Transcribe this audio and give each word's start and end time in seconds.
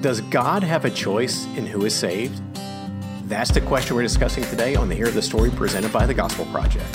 Does 0.00 0.20
God 0.20 0.62
have 0.62 0.84
a 0.84 0.90
choice 0.90 1.46
in 1.56 1.66
who 1.66 1.84
is 1.84 1.92
saved? 1.92 2.40
That's 3.28 3.50
the 3.50 3.60
question 3.60 3.96
we're 3.96 4.02
discussing 4.02 4.44
today 4.44 4.76
on 4.76 4.88
the 4.88 4.94
Hero 4.94 5.08
of 5.08 5.14
the 5.16 5.22
Story 5.22 5.50
presented 5.50 5.92
by 5.92 6.06
the 6.06 6.14
Gospel 6.14 6.44
Project. 6.46 6.86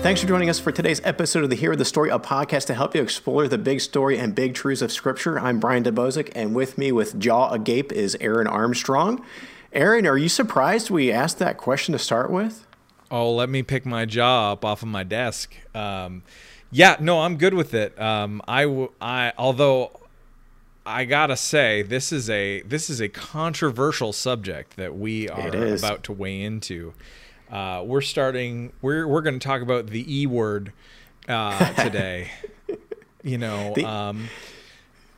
Thanks 0.00 0.22
for 0.22 0.26
joining 0.26 0.48
us 0.48 0.58
for 0.58 0.72
today's 0.72 1.02
episode 1.04 1.44
of 1.44 1.50
the 1.50 1.56
Hero 1.56 1.74
of 1.74 1.78
the 1.78 1.84
Story, 1.84 2.08
a 2.08 2.18
podcast 2.18 2.64
to 2.68 2.74
help 2.74 2.94
you 2.94 3.02
explore 3.02 3.46
the 3.46 3.58
big 3.58 3.82
story 3.82 4.18
and 4.18 4.34
big 4.34 4.54
truths 4.54 4.80
of 4.80 4.90
Scripture. 4.90 5.38
I'm 5.38 5.60
Brian 5.60 5.84
Dembowczyk, 5.84 6.32
and 6.34 6.54
with 6.54 6.78
me 6.78 6.90
with 6.90 7.18
jaw 7.18 7.50
agape 7.50 7.92
is 7.92 8.16
Aaron 8.18 8.46
Armstrong. 8.46 9.22
Aaron, 9.74 10.06
are 10.06 10.16
you 10.16 10.30
surprised 10.30 10.88
we 10.88 11.12
asked 11.12 11.38
that 11.40 11.58
question 11.58 11.92
to 11.92 11.98
start 11.98 12.30
with? 12.30 12.66
Oh, 13.10 13.32
let 13.34 13.48
me 13.48 13.62
pick 13.62 13.86
my 13.86 14.04
jaw 14.04 14.52
up 14.52 14.64
off 14.64 14.82
of 14.82 14.88
my 14.88 15.02
desk. 15.02 15.54
Um, 15.74 16.22
yeah, 16.70 16.96
no, 17.00 17.22
I'm 17.22 17.36
good 17.38 17.54
with 17.54 17.72
it. 17.72 17.98
Um, 18.00 18.42
I, 18.46 18.64
w- 18.64 18.92
I, 19.00 19.32
although 19.38 19.98
I 20.84 21.04
gotta 21.04 21.36
say, 21.36 21.82
this 21.82 22.12
is 22.12 22.30
a 22.30 22.62
this 22.62 22.88
is 22.88 23.00
a 23.00 23.08
controversial 23.08 24.12
subject 24.12 24.76
that 24.76 24.96
we 24.96 25.28
are 25.28 25.74
about 25.74 26.02
to 26.04 26.12
weigh 26.12 26.42
into. 26.42 26.94
Uh, 27.50 27.82
we're 27.84 28.00
starting. 28.00 28.72
We're 28.82 29.06
we're 29.06 29.22
going 29.22 29.38
to 29.38 29.46
talk 29.46 29.60
about 29.62 29.88
the 29.88 30.20
E 30.20 30.26
word 30.26 30.72
uh, 31.28 31.72
today. 31.82 32.30
you 33.22 33.38
know, 33.38 33.72
the, 33.74 33.84
um, 33.84 34.28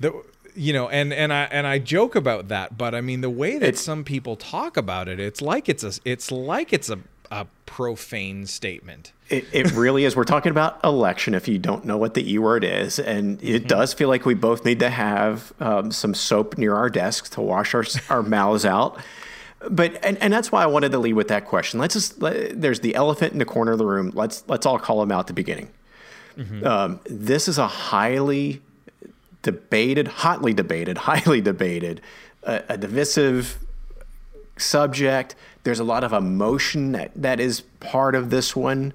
the 0.00 0.22
you 0.56 0.72
know, 0.72 0.88
and 0.88 1.12
and 1.12 1.32
I 1.32 1.44
and 1.44 1.66
I 1.66 1.78
joke 1.78 2.16
about 2.16 2.48
that, 2.48 2.76
but 2.76 2.94
I 2.94 3.00
mean 3.00 3.20
the 3.20 3.30
way 3.30 3.58
that 3.58 3.78
some 3.78 4.02
people 4.04 4.34
talk 4.36 4.76
about 4.76 5.08
it, 5.08 5.20
it's 5.20 5.40
like 5.40 5.68
it's 5.68 5.84
a 5.84 5.92
it's 6.04 6.32
like 6.32 6.72
it's 6.72 6.90
a 6.90 6.98
a 7.30 7.46
profane 7.66 8.46
statement. 8.46 9.12
It, 9.28 9.46
it 9.52 9.72
really 9.72 10.04
is. 10.04 10.16
We're 10.16 10.24
talking 10.24 10.50
about 10.50 10.82
election. 10.84 11.34
If 11.34 11.46
you 11.46 11.58
don't 11.58 11.84
know 11.84 11.96
what 11.96 12.14
the 12.14 12.32
E 12.32 12.38
word 12.38 12.64
is, 12.64 12.98
and 12.98 13.40
it 13.42 13.46
mm-hmm. 13.46 13.66
does 13.66 13.92
feel 13.92 14.08
like 14.08 14.26
we 14.26 14.34
both 14.34 14.64
need 14.64 14.80
to 14.80 14.90
have 14.90 15.52
um, 15.60 15.92
some 15.92 16.14
soap 16.14 16.58
near 16.58 16.74
our 16.74 16.90
desks 16.90 17.30
to 17.30 17.40
wash 17.40 17.74
our 17.74 17.84
our 18.08 18.22
mouths 18.22 18.64
out 18.64 18.98
but 19.68 20.02
and, 20.04 20.16
and 20.18 20.32
that's 20.32 20.50
why 20.50 20.62
I 20.62 20.66
wanted 20.66 20.92
to 20.92 20.98
lead 20.98 21.14
with 21.14 21.28
that 21.28 21.46
question. 21.46 21.80
Let's 21.80 21.94
just 21.94 22.20
let, 22.22 22.60
there's 22.60 22.80
the 22.80 22.94
elephant 22.94 23.32
in 23.32 23.38
the 23.38 23.44
corner 23.44 23.72
of 23.72 23.78
the 23.78 23.86
room. 23.86 24.10
Let's 24.14 24.42
let's 24.48 24.66
all 24.66 24.78
call 24.78 25.02
him 25.02 25.12
out 25.12 25.20
at 25.20 25.26
the 25.26 25.32
beginning. 25.32 25.70
Mm-hmm. 26.36 26.66
Um, 26.66 27.00
this 27.04 27.48
is 27.48 27.58
a 27.58 27.66
highly 27.66 28.62
debated, 29.42 30.08
hotly 30.08 30.54
debated, 30.54 30.98
highly 30.98 31.40
debated, 31.40 32.00
uh, 32.44 32.60
a 32.68 32.78
divisive 32.78 33.58
subject. 34.56 35.34
There's 35.62 35.80
a 35.80 35.84
lot 35.84 36.04
of 36.04 36.12
emotion 36.12 36.92
that, 36.92 37.12
that 37.14 37.40
is 37.40 37.62
part 37.80 38.14
of 38.14 38.30
this 38.30 38.56
one. 38.56 38.92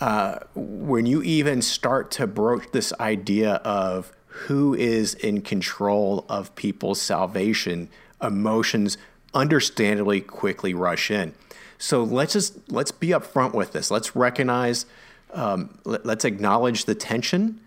Uh, 0.00 0.40
when 0.54 1.06
you 1.06 1.22
even 1.22 1.62
start 1.62 2.10
to 2.12 2.26
broach 2.26 2.64
this 2.72 2.92
idea 2.98 3.54
of 3.64 4.12
who 4.26 4.74
is 4.74 5.14
in 5.14 5.42
control 5.42 6.24
of 6.28 6.54
people's 6.54 7.00
salvation, 7.00 7.88
emotions 8.22 8.96
understandably 9.34 10.20
quickly 10.20 10.74
rush 10.74 11.10
in. 11.10 11.34
So 11.78 12.02
let's 12.04 12.32
just 12.32 12.70
let's 12.70 12.92
be 12.92 13.08
upfront 13.08 13.54
with 13.54 13.72
this. 13.72 13.90
Let's 13.90 14.14
recognize, 14.14 14.86
um, 15.32 15.78
let, 15.84 16.06
us 16.06 16.24
acknowledge 16.24 16.84
the 16.84 16.94
tension. 16.94 17.60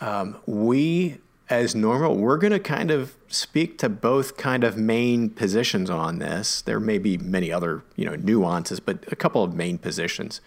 Um, 0.00 0.36
we, 0.44 1.18
as 1.48 1.74
normal, 1.74 2.16
we're 2.16 2.38
going 2.38 2.52
to 2.52 2.58
kind 2.58 2.90
of 2.90 3.16
speak 3.28 3.78
to 3.78 3.88
both 3.88 4.36
kind 4.36 4.64
of 4.64 4.76
main 4.76 5.30
positions 5.30 5.90
on 5.90 6.18
this. 6.18 6.62
There 6.62 6.80
may 6.80 6.98
be 6.98 7.18
many 7.18 7.52
other 7.52 7.82
you 7.94 8.04
know 8.04 8.16
nuances, 8.16 8.80
but 8.80 9.04
a 9.10 9.16
couple 9.16 9.42
of 9.42 9.54
main 9.54 9.78
positions. 9.78 10.40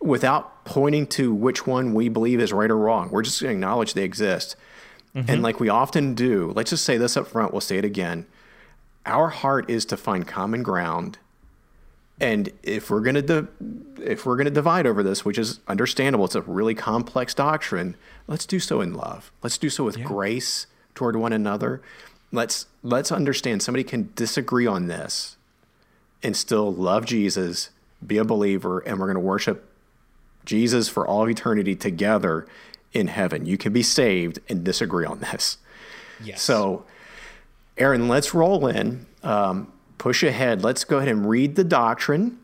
Without 0.00 0.64
pointing 0.64 1.06
to 1.08 1.34
which 1.34 1.66
one 1.66 1.92
we 1.92 2.08
believe 2.08 2.40
is 2.40 2.52
right 2.52 2.70
or 2.70 2.78
wrong, 2.78 3.10
we're 3.10 3.22
just 3.22 3.40
going 3.42 3.50
to 3.50 3.54
acknowledge 3.56 3.94
they 3.94 4.04
exist. 4.04 4.56
Mm-hmm. 5.14 5.30
And 5.30 5.42
like 5.42 5.60
we 5.60 5.68
often 5.68 6.14
do, 6.14 6.52
let's 6.54 6.70
just 6.70 6.84
say 6.84 6.96
this 6.96 7.16
up 7.16 7.26
front. 7.26 7.52
We'll 7.52 7.60
say 7.60 7.76
it 7.76 7.84
again 7.84 8.26
our 9.06 9.28
heart 9.28 9.68
is 9.68 9.84
to 9.86 9.96
find 9.96 10.26
common 10.26 10.62
ground 10.62 11.18
and 12.20 12.50
if 12.62 12.90
we're 12.90 13.00
going 13.00 13.14
to 13.14 13.22
di- 13.22 13.48
if 14.02 14.26
we're 14.26 14.36
going 14.36 14.46
to 14.46 14.50
divide 14.50 14.86
over 14.86 15.02
this 15.02 15.24
which 15.24 15.38
is 15.38 15.60
understandable 15.68 16.24
it's 16.24 16.34
a 16.34 16.42
really 16.42 16.74
complex 16.74 17.34
doctrine 17.34 17.96
let's 18.26 18.46
do 18.46 18.58
so 18.58 18.80
in 18.80 18.94
love 18.94 19.32
let's 19.42 19.58
do 19.58 19.70
so 19.70 19.84
with 19.84 19.98
yeah. 19.98 20.04
grace 20.04 20.66
toward 20.94 21.16
one 21.16 21.32
another 21.32 21.80
let's 22.32 22.66
let's 22.82 23.10
understand 23.10 23.62
somebody 23.62 23.84
can 23.84 24.10
disagree 24.14 24.66
on 24.66 24.86
this 24.86 25.36
and 26.22 26.36
still 26.36 26.72
love 26.72 27.06
Jesus 27.06 27.70
be 28.06 28.18
a 28.18 28.24
believer 28.24 28.80
and 28.80 28.98
we're 28.98 29.06
going 29.06 29.14
to 29.14 29.20
worship 29.20 29.66
Jesus 30.44 30.88
for 30.88 31.06
all 31.06 31.22
of 31.22 31.28
eternity 31.28 31.74
together 31.74 32.46
in 32.92 33.08
heaven 33.08 33.46
you 33.46 33.56
can 33.56 33.72
be 33.72 33.82
saved 33.82 34.38
and 34.48 34.64
disagree 34.64 35.06
on 35.06 35.20
this 35.20 35.58
yes 36.22 36.42
so 36.42 36.84
Aaron, 37.80 38.08
let's 38.08 38.34
roll 38.34 38.66
in. 38.66 39.06
Um, 39.22 39.72
push 40.00 40.22
ahead. 40.22 40.64
Let's 40.64 40.82
go 40.82 40.96
ahead 40.96 41.08
and 41.08 41.28
read 41.28 41.56
the 41.56 41.62
doctrine. 41.62 42.38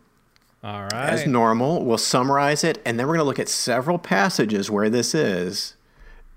All 0.63 0.83
right. 0.83 0.93
As 0.93 1.27
normal, 1.27 1.85
we'll 1.85 1.97
summarize 1.97 2.63
it, 2.63 2.83
and 2.85 2.99
then 2.99 3.07
we're 3.07 3.15
going 3.15 3.25
to 3.25 3.29
look 3.29 3.39
at 3.39 3.49
several 3.49 3.99
passages 3.99 4.71
where 4.71 4.91
this 4.91 5.15
is, 5.15 5.75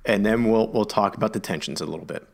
and 0.06 0.26
then 0.26 0.46
we'll 0.46 0.68
we'll 0.68 0.86
talk 0.86 1.18
about 1.18 1.34
the 1.34 1.40
tensions 1.40 1.82
a 1.82 1.86
little 1.86 2.06
bit. 2.06 2.26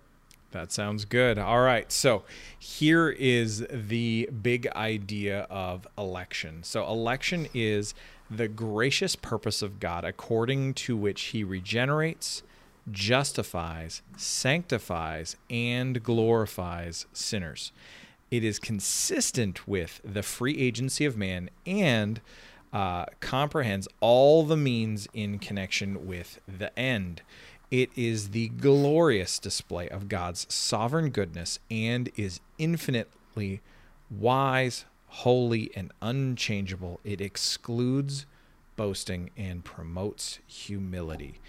That 0.51 0.71
sounds 0.71 1.03
good. 1.03 1.39
All 1.39 1.61
right. 1.61 1.91
So 1.91 2.23
here 2.59 3.09
is 3.09 3.65
the 3.69 4.29
big 4.41 4.67
idea 4.67 5.47
of 5.49 5.87
election. 5.97 6.63
So 6.63 6.87
election 6.87 7.47
is 7.53 7.93
the 8.29 8.47
gracious 8.47 9.15
purpose 9.15 9.61
of 9.61 9.79
God 9.79 10.05
according 10.05 10.75
to 10.75 10.95
which 10.95 11.21
he 11.23 11.43
regenerates, 11.43 12.43
justifies, 12.91 14.01
sanctifies, 14.15 15.35
and 15.49 16.01
glorifies 16.03 17.05
sinners. 17.13 17.71
It 18.31 18.43
is 18.43 18.59
consistent 18.59 19.67
with 19.67 20.01
the 20.03 20.23
free 20.23 20.57
agency 20.57 21.05
of 21.05 21.17
man 21.17 21.49
and 21.65 22.21
uh, 22.73 23.05
comprehends 23.19 23.87
all 24.01 24.43
the 24.43 24.57
means 24.57 25.07
in 25.13 25.39
connection 25.39 26.05
with 26.05 26.39
the 26.47 26.77
end. 26.77 27.21
It 27.71 27.89
is 27.95 28.29
the 28.29 28.49
glorious 28.49 29.39
display 29.39 29.89
of 29.89 30.09
God's 30.09 30.45
sovereign 30.53 31.09
goodness 31.09 31.59
and 31.71 32.11
is 32.15 32.39
infinitely 32.57 33.61
wise, 34.09 34.85
holy, 35.07 35.71
and 35.75 35.91
unchangeable. 36.01 36.99
It 37.03 37.21
excludes 37.21 38.25
boasting 38.75 39.29
and 39.37 39.63
promotes 39.63 40.39
humility. 40.45 41.39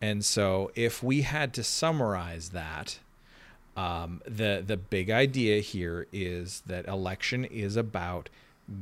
And 0.00 0.24
so, 0.24 0.70
if 0.74 1.02
we 1.02 1.22
had 1.22 1.52
to 1.54 1.64
summarize 1.64 2.50
that, 2.50 3.00
um, 3.76 4.22
the 4.24 4.62
the 4.66 4.76
big 4.76 5.10
idea 5.10 5.60
here 5.60 6.06
is 6.12 6.62
that 6.66 6.86
election 6.86 7.44
is 7.44 7.76
about 7.76 8.28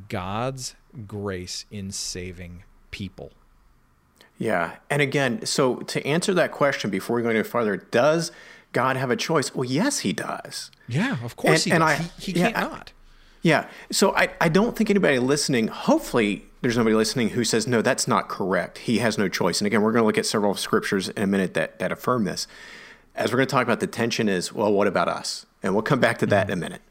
God's 0.09 0.75
grace 1.07 1.67
in 1.71 1.91
saving 1.91 2.63
people. 2.91 3.33
Yeah, 4.39 4.77
and 4.89 5.03
again, 5.03 5.45
so 5.47 5.77
to 5.77 6.05
answer 6.07 6.35
that 6.35 6.53
question 6.53 6.91
before 6.91 7.17
we 7.17 7.23
go 7.23 7.29
any 7.29 7.43
farther, 7.43 7.77
does 7.77 8.33
God 8.73 8.97
have 8.97 9.11
a 9.11 9.17
choice? 9.17 9.55
Well, 9.55 9.69
yes, 9.69 10.01
He 10.01 10.13
does. 10.13 10.71
Yeah, 10.89 11.17
of 11.25 11.37
course 11.37 11.65
and, 11.65 11.65
he 11.65 11.71
and 11.73 11.81
does. 11.81 12.01
I, 12.01 12.21
he, 12.21 12.33
he 12.33 12.39
yeah, 12.39 12.45
can't 12.47 12.57
I, 12.57 12.61
not. 12.63 12.93
Yeah, 13.45 13.69
so 13.93 14.17
I, 14.17 14.31
I 14.41 14.49
don't 14.49 14.75
think 14.75 14.89
anybody 14.89 15.19
listening, 15.19 15.69
hopefully, 15.69 16.47
there's 16.63 16.79
nobody 16.79 16.97
listening 16.97 17.29
who 17.31 17.45
says, 17.45 17.67
no, 17.67 17.83
that's 17.83 18.09
not 18.09 18.31
correct. 18.31 18.79
He 18.79 18.99
has 18.99 19.19
no 19.19 19.29
choice. 19.29 19.61
And 19.61 19.67
again, 19.67 19.83
we're 19.83 19.93
going 19.93 20.01
to 20.01 20.07
look 20.07 20.17
at 20.17 20.25
several 20.25 20.55
scriptures 20.55 21.11
in 21.11 21.23
a 21.23 21.27
minute 21.27 21.53
that, 21.53 21.79
that 21.79 21.93
affirm 21.93 22.25
this. 22.25 22.47
As 23.15 23.33
we're 23.33 23.39
going 23.39 23.47
to 23.47 23.53
talk 23.53 23.63
about 23.63 23.81
the 23.81 23.87
tension 23.87 24.29
is, 24.29 24.53
well, 24.53 24.73
what 24.73 24.87
about 24.87 25.09
us? 25.09 25.47
And 25.63 25.75
we'll 25.75 25.83
come 25.83 26.01
back 26.01 26.19
to 26.19 26.27
that 26.27 26.49
in 26.49 26.53
a 26.53 26.61
minute. 26.61 26.83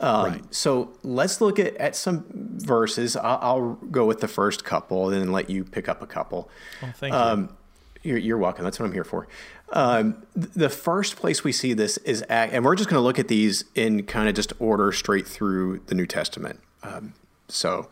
Um, 0.00 0.32
right. 0.32 0.54
So 0.54 0.92
let's 1.04 1.40
look 1.40 1.60
at, 1.60 1.76
at 1.76 1.94
some 1.94 2.24
verses. 2.28 3.16
I'll, 3.16 3.38
I'll, 3.40 3.72
go 3.90 4.04
with 4.04 4.20
the 4.20 4.28
first 4.28 4.64
couple 4.64 5.08
and 5.08 5.22
then 5.22 5.32
let 5.32 5.48
you 5.48 5.62
pick 5.62 5.88
up 5.88 6.02
a 6.02 6.06
couple. 6.06 6.50
Oh, 6.82 6.92
thank 6.96 7.14
um, 7.14 7.56
you. 8.02 8.10
You're, 8.10 8.18
you're, 8.18 8.38
welcome. 8.38 8.64
That's 8.64 8.80
what 8.80 8.86
I'm 8.86 8.92
here 8.92 9.04
for. 9.04 9.28
Um, 9.72 10.26
the 10.34 10.68
first 10.68 11.14
place 11.14 11.44
we 11.44 11.52
see 11.52 11.72
this 11.72 11.98
is, 11.98 12.22
at, 12.22 12.50
and 12.50 12.64
we're 12.64 12.74
just 12.74 12.90
going 12.90 12.98
to 12.98 13.04
look 13.04 13.20
at 13.20 13.28
these 13.28 13.64
in 13.76 14.02
kind 14.02 14.28
of 14.28 14.34
just 14.34 14.52
order 14.58 14.90
straight 14.90 15.26
through 15.26 15.82
the 15.86 15.94
New 15.94 16.06
Testament. 16.06 16.58
Um, 16.82 17.14
so 17.46 17.88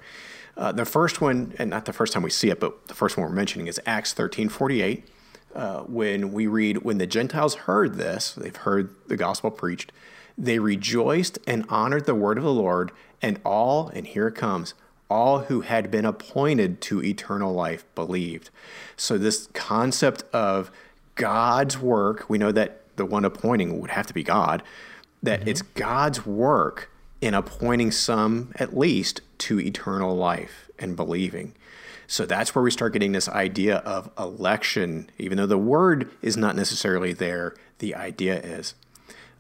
uh, 0.57 0.73
the 0.73 0.85
first 0.85 1.21
one, 1.21 1.55
and 1.59 1.71
not 1.71 1.85
the 1.85 1.93
first 1.93 2.13
time 2.13 2.25
we 2.25 2.31
see 2.31 2.51
it, 2.51 2.59
but 2.59 2.89
the 2.89 2.95
first 2.95 3.17
one 3.17 3.29
we're 3.29 3.35
mentioning 3.35 3.69
is 3.69 3.81
Acts 3.87 4.13
13 4.13 4.49
48. 4.49 5.07
Uh, 5.55 5.81
when 5.81 6.33
we 6.33 6.47
read, 6.47 6.79
when 6.79 6.99
the 6.99 7.07
Gentiles 7.07 7.55
heard 7.55 7.95
this, 7.95 8.33
they've 8.33 8.55
heard 8.55 8.95
the 9.09 9.17
gospel 9.17 9.51
preached, 9.51 9.91
they 10.39 10.59
rejoiced 10.59 11.39
and 11.47 11.67
honored 11.69 12.07
the 12.07 12.15
word 12.15 12.39
of 12.39 12.45
the 12.45 12.53
Lord, 12.53 12.93
and 13.21 13.41
all, 13.45 13.89
and 13.89 14.07
here 14.07 14.29
it 14.29 14.35
comes, 14.35 14.75
all 15.11 15.41
who 15.41 15.63
had 15.63 15.91
been 15.91 16.07
appointed 16.07 16.81
to 16.83 17.03
eternal 17.03 17.53
life 17.53 17.85
believed. 17.95 18.51
So, 18.97 19.19
this 19.19 19.49
concept 19.49 20.23
of 20.33 20.71
God's 21.17 21.79
work, 21.79 22.31
we 22.31 22.39
know 22.39 22.53
that 22.53 22.83
the 22.97 23.05
one 23.05 23.25
appointing 23.25 23.81
would 23.81 23.91
have 23.91 24.07
to 24.07 24.15
be 24.15 24.23
God, 24.23 24.63
that 25.23 25.41
mm-hmm. 25.41 25.49
it's 25.49 25.63
God's 25.63 26.25
work 26.25 26.91
in 27.21 27.35
appointing 27.35 27.91
some, 27.91 28.53
at 28.57 28.77
least, 28.77 29.21
to 29.39 29.61
eternal 29.61 30.17
life 30.17 30.71
and 30.79 30.97
believing. 30.97 31.55
So 32.11 32.27
that's 32.27 32.57
where 32.57 32.63
we 32.65 32.73
start 32.73 32.93
getting 32.93 33.13
this 33.13 33.29
idea 33.29 33.77
of 33.77 34.11
election. 34.19 35.09
Even 35.17 35.39
though 35.39 35.47
the 35.47 35.57
word 35.57 36.11
is 36.23 36.37
not 36.37 36.57
necessarily 36.57 37.13
there, 37.13 37.55
the 37.79 37.95
idea 37.95 38.41
is. 38.41 38.75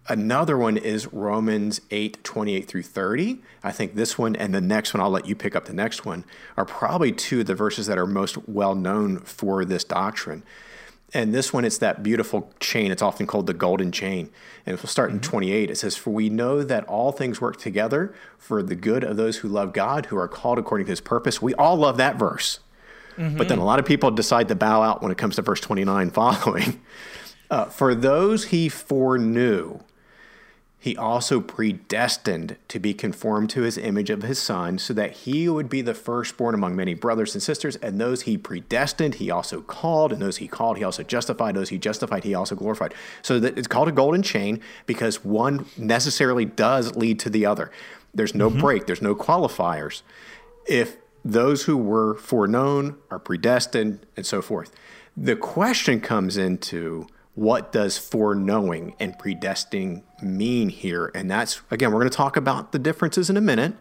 Another 0.06 0.56
one 0.56 0.76
is 0.76 1.12
Romans 1.12 1.80
8, 1.90 2.22
28 2.22 2.68
through 2.68 2.84
30. 2.84 3.40
I 3.64 3.72
think 3.72 3.96
this 3.96 4.16
one 4.16 4.36
and 4.36 4.54
the 4.54 4.60
next 4.60 4.94
one, 4.94 5.00
I'll 5.00 5.10
let 5.10 5.26
you 5.26 5.34
pick 5.34 5.56
up 5.56 5.64
the 5.64 5.72
next 5.72 6.04
one, 6.04 6.24
are 6.56 6.64
probably 6.64 7.10
two 7.10 7.40
of 7.40 7.46
the 7.46 7.56
verses 7.56 7.88
that 7.88 7.98
are 7.98 8.06
most 8.06 8.48
well 8.48 8.76
known 8.76 9.18
for 9.18 9.64
this 9.64 9.82
doctrine. 9.82 10.44
And 11.12 11.34
this 11.34 11.52
one, 11.52 11.64
it's 11.64 11.78
that 11.78 12.02
beautiful 12.02 12.52
chain. 12.60 12.92
It's 12.92 13.02
often 13.02 13.26
called 13.26 13.46
the 13.46 13.54
golden 13.54 13.90
chain. 13.90 14.30
And 14.64 14.74
if 14.74 14.82
we'll 14.82 14.90
start 14.90 15.10
in 15.10 15.16
mm-hmm. 15.18 15.30
28, 15.30 15.70
it 15.70 15.76
says, 15.76 15.96
For 15.96 16.10
we 16.10 16.28
know 16.28 16.62
that 16.62 16.84
all 16.84 17.10
things 17.10 17.40
work 17.40 17.58
together 17.58 18.14
for 18.38 18.62
the 18.62 18.76
good 18.76 19.02
of 19.02 19.16
those 19.16 19.38
who 19.38 19.48
love 19.48 19.72
God, 19.72 20.06
who 20.06 20.16
are 20.16 20.28
called 20.28 20.58
according 20.58 20.86
to 20.86 20.92
his 20.92 21.00
purpose. 21.00 21.42
We 21.42 21.54
all 21.54 21.76
love 21.76 21.96
that 21.96 22.16
verse. 22.16 22.60
Mm-hmm. 23.16 23.36
But 23.36 23.48
then 23.48 23.58
a 23.58 23.64
lot 23.64 23.78
of 23.78 23.84
people 23.84 24.10
decide 24.10 24.48
to 24.48 24.54
bow 24.54 24.82
out 24.82 25.02
when 25.02 25.10
it 25.10 25.18
comes 25.18 25.36
to 25.36 25.42
verse 25.42 25.60
29 25.60 26.10
following. 26.10 26.80
Uh, 27.50 27.64
for 27.64 27.96
those 27.96 28.44
he 28.44 28.68
foreknew, 28.68 29.80
he 30.82 30.96
also 30.96 31.42
predestined 31.42 32.56
to 32.68 32.78
be 32.78 32.94
conformed 32.94 33.50
to 33.50 33.60
his 33.60 33.76
image 33.76 34.08
of 34.08 34.22
his 34.22 34.38
son, 34.38 34.78
so 34.78 34.94
that 34.94 35.12
he 35.12 35.46
would 35.46 35.68
be 35.68 35.82
the 35.82 35.92
firstborn 35.92 36.54
among 36.54 36.74
many 36.74 36.94
brothers 36.94 37.34
and 37.34 37.42
sisters. 37.42 37.76
And 37.76 38.00
those 38.00 38.22
he 38.22 38.38
predestined, 38.38 39.16
he 39.16 39.30
also 39.30 39.60
called. 39.60 40.10
And 40.10 40.22
those 40.22 40.38
he 40.38 40.48
called, 40.48 40.78
he 40.78 40.84
also 40.84 41.02
justified. 41.02 41.54
Those 41.54 41.68
he 41.68 41.76
justified, 41.76 42.24
he 42.24 42.34
also 42.34 42.54
glorified. 42.54 42.94
So 43.20 43.38
that 43.40 43.58
it's 43.58 43.68
called 43.68 43.88
a 43.88 43.92
golden 43.92 44.22
chain 44.22 44.62
because 44.86 45.22
one 45.22 45.66
necessarily 45.76 46.46
does 46.46 46.96
lead 46.96 47.18
to 47.20 47.30
the 47.30 47.44
other. 47.44 47.70
There's 48.14 48.34
no 48.34 48.48
mm-hmm. 48.48 48.60
break, 48.60 48.86
there's 48.86 49.02
no 49.02 49.14
qualifiers. 49.14 50.00
If 50.66 50.96
those 51.22 51.64
who 51.64 51.76
were 51.76 52.14
foreknown 52.14 52.96
are 53.10 53.18
predestined, 53.18 54.06
and 54.16 54.24
so 54.24 54.40
forth. 54.40 54.72
The 55.14 55.36
question 55.36 56.00
comes 56.00 56.38
into 56.38 57.06
what 57.34 57.72
does 57.72 57.96
foreknowing 57.96 58.94
and 58.98 59.18
predestining 59.18 60.02
mean 60.22 60.68
here? 60.68 61.10
And 61.14 61.30
that's, 61.30 61.62
again, 61.70 61.92
we're 61.92 62.00
going 62.00 62.10
to 62.10 62.16
talk 62.16 62.36
about 62.36 62.72
the 62.72 62.78
differences 62.78 63.30
in 63.30 63.36
a 63.36 63.40
minute, 63.40 63.74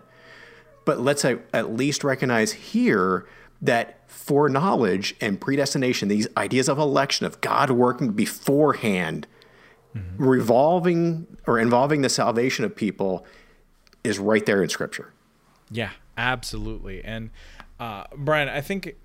but 0.85 0.99
let's 0.99 1.25
at 1.25 1.73
least 1.73 2.03
recognize 2.03 2.51
here 2.53 3.27
that 3.61 4.09
foreknowledge 4.09 5.15
and 5.19 5.41
predestination, 5.41 6.07
these 6.07 6.27
ideas 6.37 6.69
of 6.69 6.77
election, 6.77 7.25
of 7.25 7.41
God 7.41 7.71
working 7.71 8.11
beforehand, 8.11 9.27
mm-hmm. 9.95 10.23
revolving 10.23 11.27
or 11.45 11.59
involving 11.59 12.01
the 12.01 12.09
salvation 12.09 12.63
of 12.63 12.75
people, 12.75 13.25
is 14.03 14.19
right 14.19 14.45
there 14.45 14.63
in 14.63 14.69
Scripture. 14.69 15.11
Yeah, 15.69 15.91
absolutely. 16.17 17.03
And 17.03 17.31
uh, 17.79 18.05
Brian, 18.15 18.47
I 18.47 18.61
think 18.61 18.95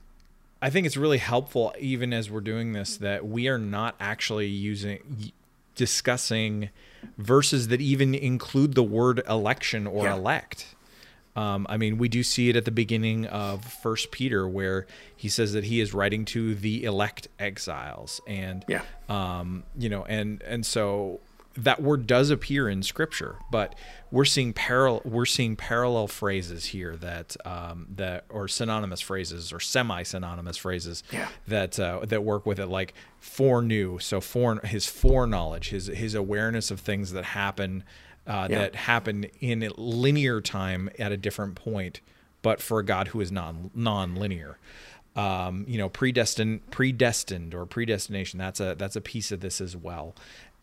I 0.65 0.71
think 0.71 0.87
it's 0.87 0.97
really 0.97 1.19
helpful, 1.19 1.75
even 1.79 2.15
as 2.15 2.31
we're 2.31 2.41
doing 2.41 2.73
this, 2.73 2.97
that 2.97 3.27
we 3.27 3.49
are 3.49 3.59
not 3.59 3.97
actually 4.01 4.47
using 4.47 5.31
discussing 5.75 6.71
verses 7.19 7.69
that 7.69 7.83
even 7.83 8.15
include 8.15 8.75
the 8.75 8.83
word 8.83 9.21
election 9.29 9.87
or 9.87 10.05
yeah. 10.05 10.15
elect. 10.15 10.75
Um, 11.37 11.67
I 11.69 11.77
mean, 11.77 11.99
we 11.99 12.09
do 12.09 12.23
see 12.23 12.49
it 12.49 12.57
at 12.57 12.65
the 12.65 12.71
beginning 12.71 13.27
of 13.27 13.63
First 13.63 14.11
Peter, 14.11 14.49
where 14.49 14.87
he 15.15 15.29
says 15.29 15.53
that 15.53 15.65
he 15.65 15.81
is 15.81 15.93
writing 15.93 16.25
to 16.27 16.55
the 16.55 16.85
elect 16.85 17.29
exiles, 17.39 18.23
and 18.27 18.65
yeah, 18.67 18.85
um, 19.11 19.65
you 19.77 19.91
know, 19.91 20.07
and 20.07 20.43
and 20.45 20.65
so 20.65 21.21
that 21.57 21.83
word 21.83 22.07
does 22.07 22.31
appear 22.31 22.69
in 22.69 22.83
scripture, 22.83 23.37
but 23.51 23.75
we're 24.11 24.25
seeing 24.25 24.53
parallel 24.53 25.03
we're 25.05 25.27
seeing 25.27 25.57
parallel 25.57 26.07
phrases 26.07 26.67
here 26.67 26.97
that 26.97 27.37
um, 27.45 27.87
that 27.95 28.25
or 28.29 28.49
synonymous 28.49 29.01
phrases 29.01 29.53
or 29.53 29.61
semi 29.61 30.03
synonymous 30.03 30.57
phrases 30.57 31.03
yeah. 31.13 31.29
that 31.47 31.79
uh, 31.79 32.01
that 32.05 32.25
work 32.25 32.47
with 32.47 32.59
it, 32.59 32.67
like 32.67 32.95
foreknew. 33.19 33.99
So 33.99 34.21
for 34.21 34.61
his 34.65 34.87
foreknowledge, 34.87 35.71
his 35.71 35.87
his 35.87 36.15
awareness 36.15 36.71
of 36.71 36.81
things 36.81 37.13
that 37.13 37.25
happen 37.25 37.85
uh, 38.27 38.49
yeah. 38.51 38.59
that 38.59 38.75
happen 38.75 39.25
in 39.41 39.71
linear 39.77 40.41
time 40.41 40.91
at 40.99 41.13
a 41.13 41.17
different 41.17 41.55
point, 41.55 42.01
but 42.43 42.61
for 42.61 42.81
a 42.81 42.85
God 42.85 43.09
who 43.09 43.21
is 43.21 43.31
non 43.31 43.71
non 43.75 44.17
linear 44.17 44.59
um, 45.17 45.65
you 45.69 45.79
know, 45.79 45.89
predestined, 45.89 46.69
predestined 46.71 47.55
or 47.55 47.67
predestination. 47.67 48.39
That's 48.39 48.61
a 48.61 48.75
that's 48.77 48.97
a 48.97 49.01
piece 49.01 49.31
of 49.31 49.41
this 49.41 49.61
as 49.61 49.77
well. 49.77 50.15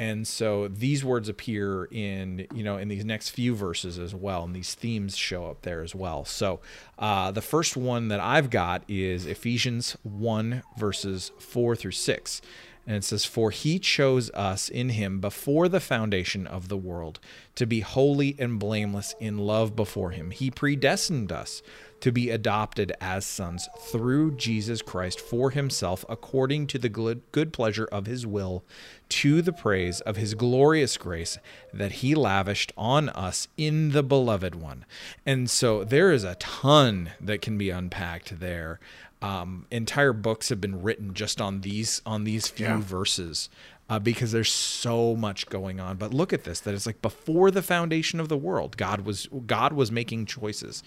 And 0.01 0.27
so 0.27 0.68
these 0.68 1.06
words 1.06 1.30
appear 1.30 1.86
in 1.92 2.48
you 2.56 2.63
know 2.63 2.77
in 2.77 2.88
these 2.88 3.06
next 3.06 3.30
few 3.30 3.53
verses 3.53 4.00
as 4.00 4.15
well, 4.15 4.44
and 4.44 4.56
these 4.56 4.74
themes 4.74 5.15
show 5.15 5.45
up 5.45 5.62
there 5.62 5.83
as 5.83 5.94
well. 5.94 6.25
So 6.25 6.59
uh, 6.98 7.30
the 7.30 7.44
first 7.44 7.77
one 7.77 8.07
that 8.07 8.19
I've 8.19 8.50
got 8.50 8.81
is 8.88 9.27
Ephesians 9.27 9.95
one 10.01 10.63
verses 10.75 11.31
four 11.38 11.75
through 11.75 11.92
six. 11.92 12.42
And 12.88 12.95
it 12.95 13.03
says, 13.03 13.25
For 13.25 13.51
he 13.51 13.77
chose 13.77 14.31
us 14.31 14.68
in 14.68 14.89
him 14.89 15.19
before 15.19 15.69
the 15.69 15.80
foundation 15.80 16.48
of 16.48 16.68
the 16.68 16.77
world 16.77 17.19
to 17.53 17.68
be 17.68 17.81
holy 17.81 18.36
and 18.39 18.57
blameless 18.57 19.13
in 19.19 19.38
love 19.38 19.75
before 19.75 20.09
him. 20.09 20.31
He 20.31 20.50
predestined 20.50 21.31
us 21.31 21.62
to 22.01 22.12
be 22.12 22.30
adopted 22.30 22.92
as 23.00 23.25
sons 23.25 23.69
through 23.80 24.36
Jesus 24.36 24.81
Christ 24.81 25.19
for 25.19 25.51
himself, 25.51 26.03
according 26.09 26.68
to 26.68 26.77
the 26.77 26.89
good, 26.89 27.53
pleasure 27.53 27.86
of 27.86 28.07
his 28.07 28.25
will, 28.25 28.63
to 29.09 29.42
the 29.42 29.53
praise 29.53 30.01
of 30.01 30.18
his 30.18 30.33
glorious 30.33 30.98
grace 30.98 31.38
that 31.74 31.94
he 31.94 32.15
lavished 32.15 32.74
on 32.75 33.09
us 33.09 33.48
in 33.56 33.92
the 33.92 34.03
beloved 34.03 34.56
one. 34.56 34.86
And 35.25 35.50
so 35.50 35.83
there 35.83 36.12
is 36.12 36.24
a 36.24 36.36
ton 36.36 37.12
that 37.21 37.42
can 37.42 37.57
be 37.57 37.69
unpacked 37.69 38.39
there. 38.39 38.80
Um, 39.21 39.68
entire 39.69 40.13
books 40.13 40.50
have 40.50 40.59
been 40.59 40.81
written 40.81 41.13
just 41.13 41.39
on 41.39 41.62
these 41.62 42.01
on 42.07 42.24
these 42.24 42.48
few 42.48 42.65
yeah. 42.65 42.80
verses 42.80 43.50
uh, 43.92 44.00
because 44.00 44.31
there's 44.31 44.51
so 44.51 45.18
much 45.18 45.48
going 45.48 45.81
on. 45.81 45.98
But 45.98 46.13
look 46.13 46.31
at 46.31 46.45
this: 46.45 46.62
that 46.62 46.74
it's 46.74 46.86
like 46.86 47.01
before 47.01 47.51
the 47.51 47.62
foundation 47.62 48.21
of 48.21 48.30
the 48.30 48.38
world, 48.38 48.77
God 48.77 49.01
was 49.01 49.27
God 49.45 49.74
was 49.74 49.92
making 49.92 50.25
choices 50.27 50.81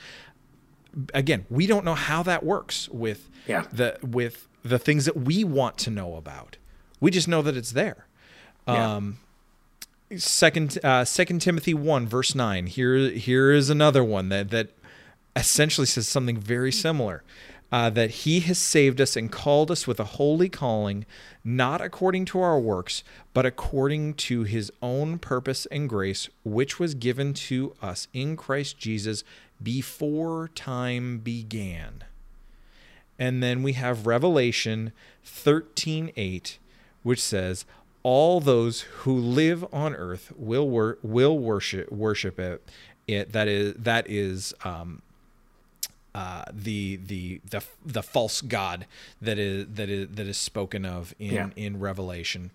again, 1.12 1.46
we 1.50 1.66
don't 1.66 1.84
know 1.84 1.94
how 1.94 2.22
that 2.22 2.44
works 2.44 2.88
with 2.88 3.28
yeah. 3.46 3.66
the 3.72 3.98
with 4.02 4.48
the 4.62 4.78
things 4.78 5.04
that 5.04 5.16
we 5.16 5.44
want 5.44 5.78
to 5.78 5.90
know 5.90 6.16
about. 6.16 6.56
We 7.00 7.10
just 7.10 7.28
know 7.28 7.42
that 7.42 7.56
it's 7.56 7.72
there. 7.72 8.06
Yeah. 8.66 8.96
Um, 8.96 9.18
second 10.16 10.78
uh, 10.84 11.04
Second 11.04 11.40
Timothy 11.40 11.74
one 11.74 12.06
verse 12.06 12.34
nine. 12.34 12.66
Here 12.66 13.10
here 13.10 13.52
is 13.52 13.70
another 13.70 14.02
one 14.02 14.28
that 14.30 14.50
that 14.50 14.70
essentially 15.36 15.86
says 15.86 16.08
something 16.08 16.38
very 16.38 16.72
similar. 16.72 17.22
Uh, 17.72 17.90
that 17.90 18.10
he 18.10 18.38
has 18.38 18.56
saved 18.56 19.00
us 19.00 19.16
and 19.16 19.32
called 19.32 19.68
us 19.68 19.84
with 19.84 19.98
a 19.98 20.04
holy 20.04 20.48
calling, 20.48 21.04
not 21.42 21.80
according 21.80 22.24
to 22.24 22.38
our 22.38 22.60
works, 22.60 23.02
but 23.32 23.44
according 23.44 24.14
to 24.14 24.44
his 24.44 24.70
own 24.80 25.18
purpose 25.18 25.66
and 25.72 25.88
grace, 25.88 26.28
which 26.44 26.78
was 26.78 26.94
given 26.94 27.34
to 27.34 27.74
us 27.82 28.06
in 28.12 28.36
Christ 28.36 28.78
Jesus 28.78 29.24
before 29.64 30.48
time 30.54 31.18
began. 31.18 32.04
And 33.18 33.42
then 33.42 33.62
we 33.62 33.72
have 33.72 34.06
Revelation 34.06 34.92
13:8 35.24 36.58
which 37.04 37.22
says 37.22 37.64
all 38.02 38.40
those 38.40 38.80
who 38.80 39.16
live 39.16 39.64
on 39.72 39.94
earth 39.94 40.32
will 40.36 40.68
wor- 40.68 40.98
will 41.02 41.38
worship 41.38 41.92
worship 41.92 42.40
it. 42.40 42.68
It 43.06 43.32
that 43.32 43.46
is 43.48 43.74
that 43.74 44.08
is 44.10 44.54
um, 44.64 45.02
uh, 46.14 46.44
the 46.52 46.96
the 46.96 47.40
the 47.48 47.62
the 47.84 48.02
false 48.02 48.40
god 48.40 48.86
that 49.20 49.38
is 49.38 49.66
that 49.74 49.88
is 49.88 50.08
that 50.10 50.26
is 50.26 50.36
spoken 50.36 50.84
of 50.84 51.14
in 51.18 51.34
yeah. 51.34 51.50
in 51.56 51.78
Revelation. 51.78 52.50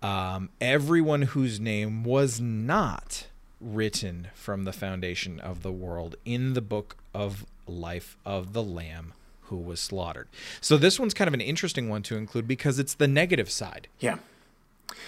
Um, 0.00 0.50
everyone 0.60 1.22
whose 1.22 1.58
name 1.58 2.04
was 2.04 2.40
not 2.40 3.26
written 3.60 4.28
from 4.34 4.64
the 4.64 4.72
foundation 4.72 5.40
of 5.40 5.62
the 5.62 5.72
world 5.72 6.16
in 6.24 6.54
the 6.54 6.60
book 6.60 6.96
of 7.14 7.44
life 7.66 8.16
of 8.24 8.52
the 8.52 8.62
Lamb 8.62 9.12
who 9.42 9.56
was 9.56 9.80
slaughtered. 9.80 10.28
So 10.60 10.76
this 10.76 11.00
one's 11.00 11.14
kind 11.14 11.28
of 11.28 11.34
an 11.34 11.40
interesting 11.40 11.88
one 11.88 12.02
to 12.04 12.16
include 12.16 12.46
because 12.46 12.78
it's 12.78 12.94
the 12.94 13.08
negative 13.08 13.50
side. 13.50 13.88
Yeah. 13.98 14.18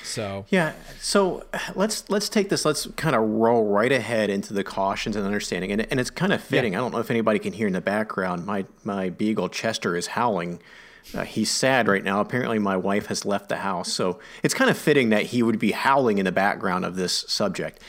So 0.03 0.45
yeah, 0.51 0.75
so 1.01 1.45
let's 1.75 2.09
let's 2.11 2.29
take 2.29 2.49
this. 2.49 2.65
Let's 2.65 2.87
kind 2.97 3.17
of 3.17 3.23
roll 3.23 3.67
right 3.67 3.91
ahead 3.91 4.29
into 4.29 4.53
the 4.53 4.63
cautions 4.63 5.17
and 5.17 5.25
understanding, 5.25 5.73
and, 5.73 5.87
and 5.91 5.99
it's 5.99 6.11
kind 6.11 6.33
of 6.33 6.43
fitting. 6.43 6.73
Yeah. 6.73 6.81
I 6.81 6.83
don't 6.83 6.93
know 6.93 6.99
if 6.99 7.11
anybody 7.11 7.39
can 7.39 7.53
hear 7.53 7.67
in 7.67 7.73
the 7.73 7.81
background. 7.81 8.45
My 8.45 8.67
my 8.85 9.09
beagle 9.09 9.49
Chester 9.49 9.97
is 9.97 10.09
howling. 10.09 10.61
Uh, 11.15 11.25
he's 11.25 11.51
sad 11.51 11.89
right 11.89 12.05
now. 12.05 12.21
Apparently, 12.21 12.59
my 12.59 12.77
wife 12.77 13.07
has 13.07 13.25
left 13.25 13.49
the 13.49 13.57
house, 13.57 13.91
so 13.93 14.19
it's 14.43 14.55
kind 14.55 14.71
of 14.71 14.77
fitting 14.77 15.09
that 15.11 15.27
he 15.27 15.43
would 15.43 15.59
be 15.59 15.73
howling 15.73 16.19
in 16.19 16.27
the 16.27 16.33
background 16.33 16.85
of 16.85 16.97
this 16.97 17.25
subject. 17.27 17.81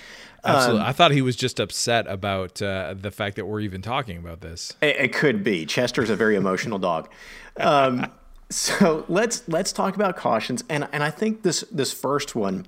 Absolutely. 0.44 0.82
Um, 0.82 0.88
I 0.88 0.92
thought 0.92 1.12
he 1.12 1.22
was 1.22 1.36
just 1.36 1.60
upset 1.60 2.08
about 2.08 2.62
uh, 2.62 2.96
the 2.98 3.12
fact 3.12 3.36
that 3.36 3.46
we're 3.46 3.60
even 3.60 3.82
talking 3.82 4.18
about 4.18 4.42
this. 4.42 4.74
It, 4.82 4.96
it 4.98 5.14
could 5.14 5.44
be. 5.44 5.66
Chester's 5.66 6.10
a 6.10 6.16
very 6.16 6.36
emotional 6.36 6.80
dog. 6.80 7.10
Um, 7.58 8.12
so 8.50 9.06
let's 9.08 9.48
let's 9.48 9.72
talk 9.72 9.96
about 9.96 10.18
cautions, 10.18 10.64
and 10.70 10.88
and 10.92 11.04
I 11.04 11.12
think 11.12 11.44
this 11.44 11.62
this 11.72 11.94
first 11.94 12.36
one 12.36 12.66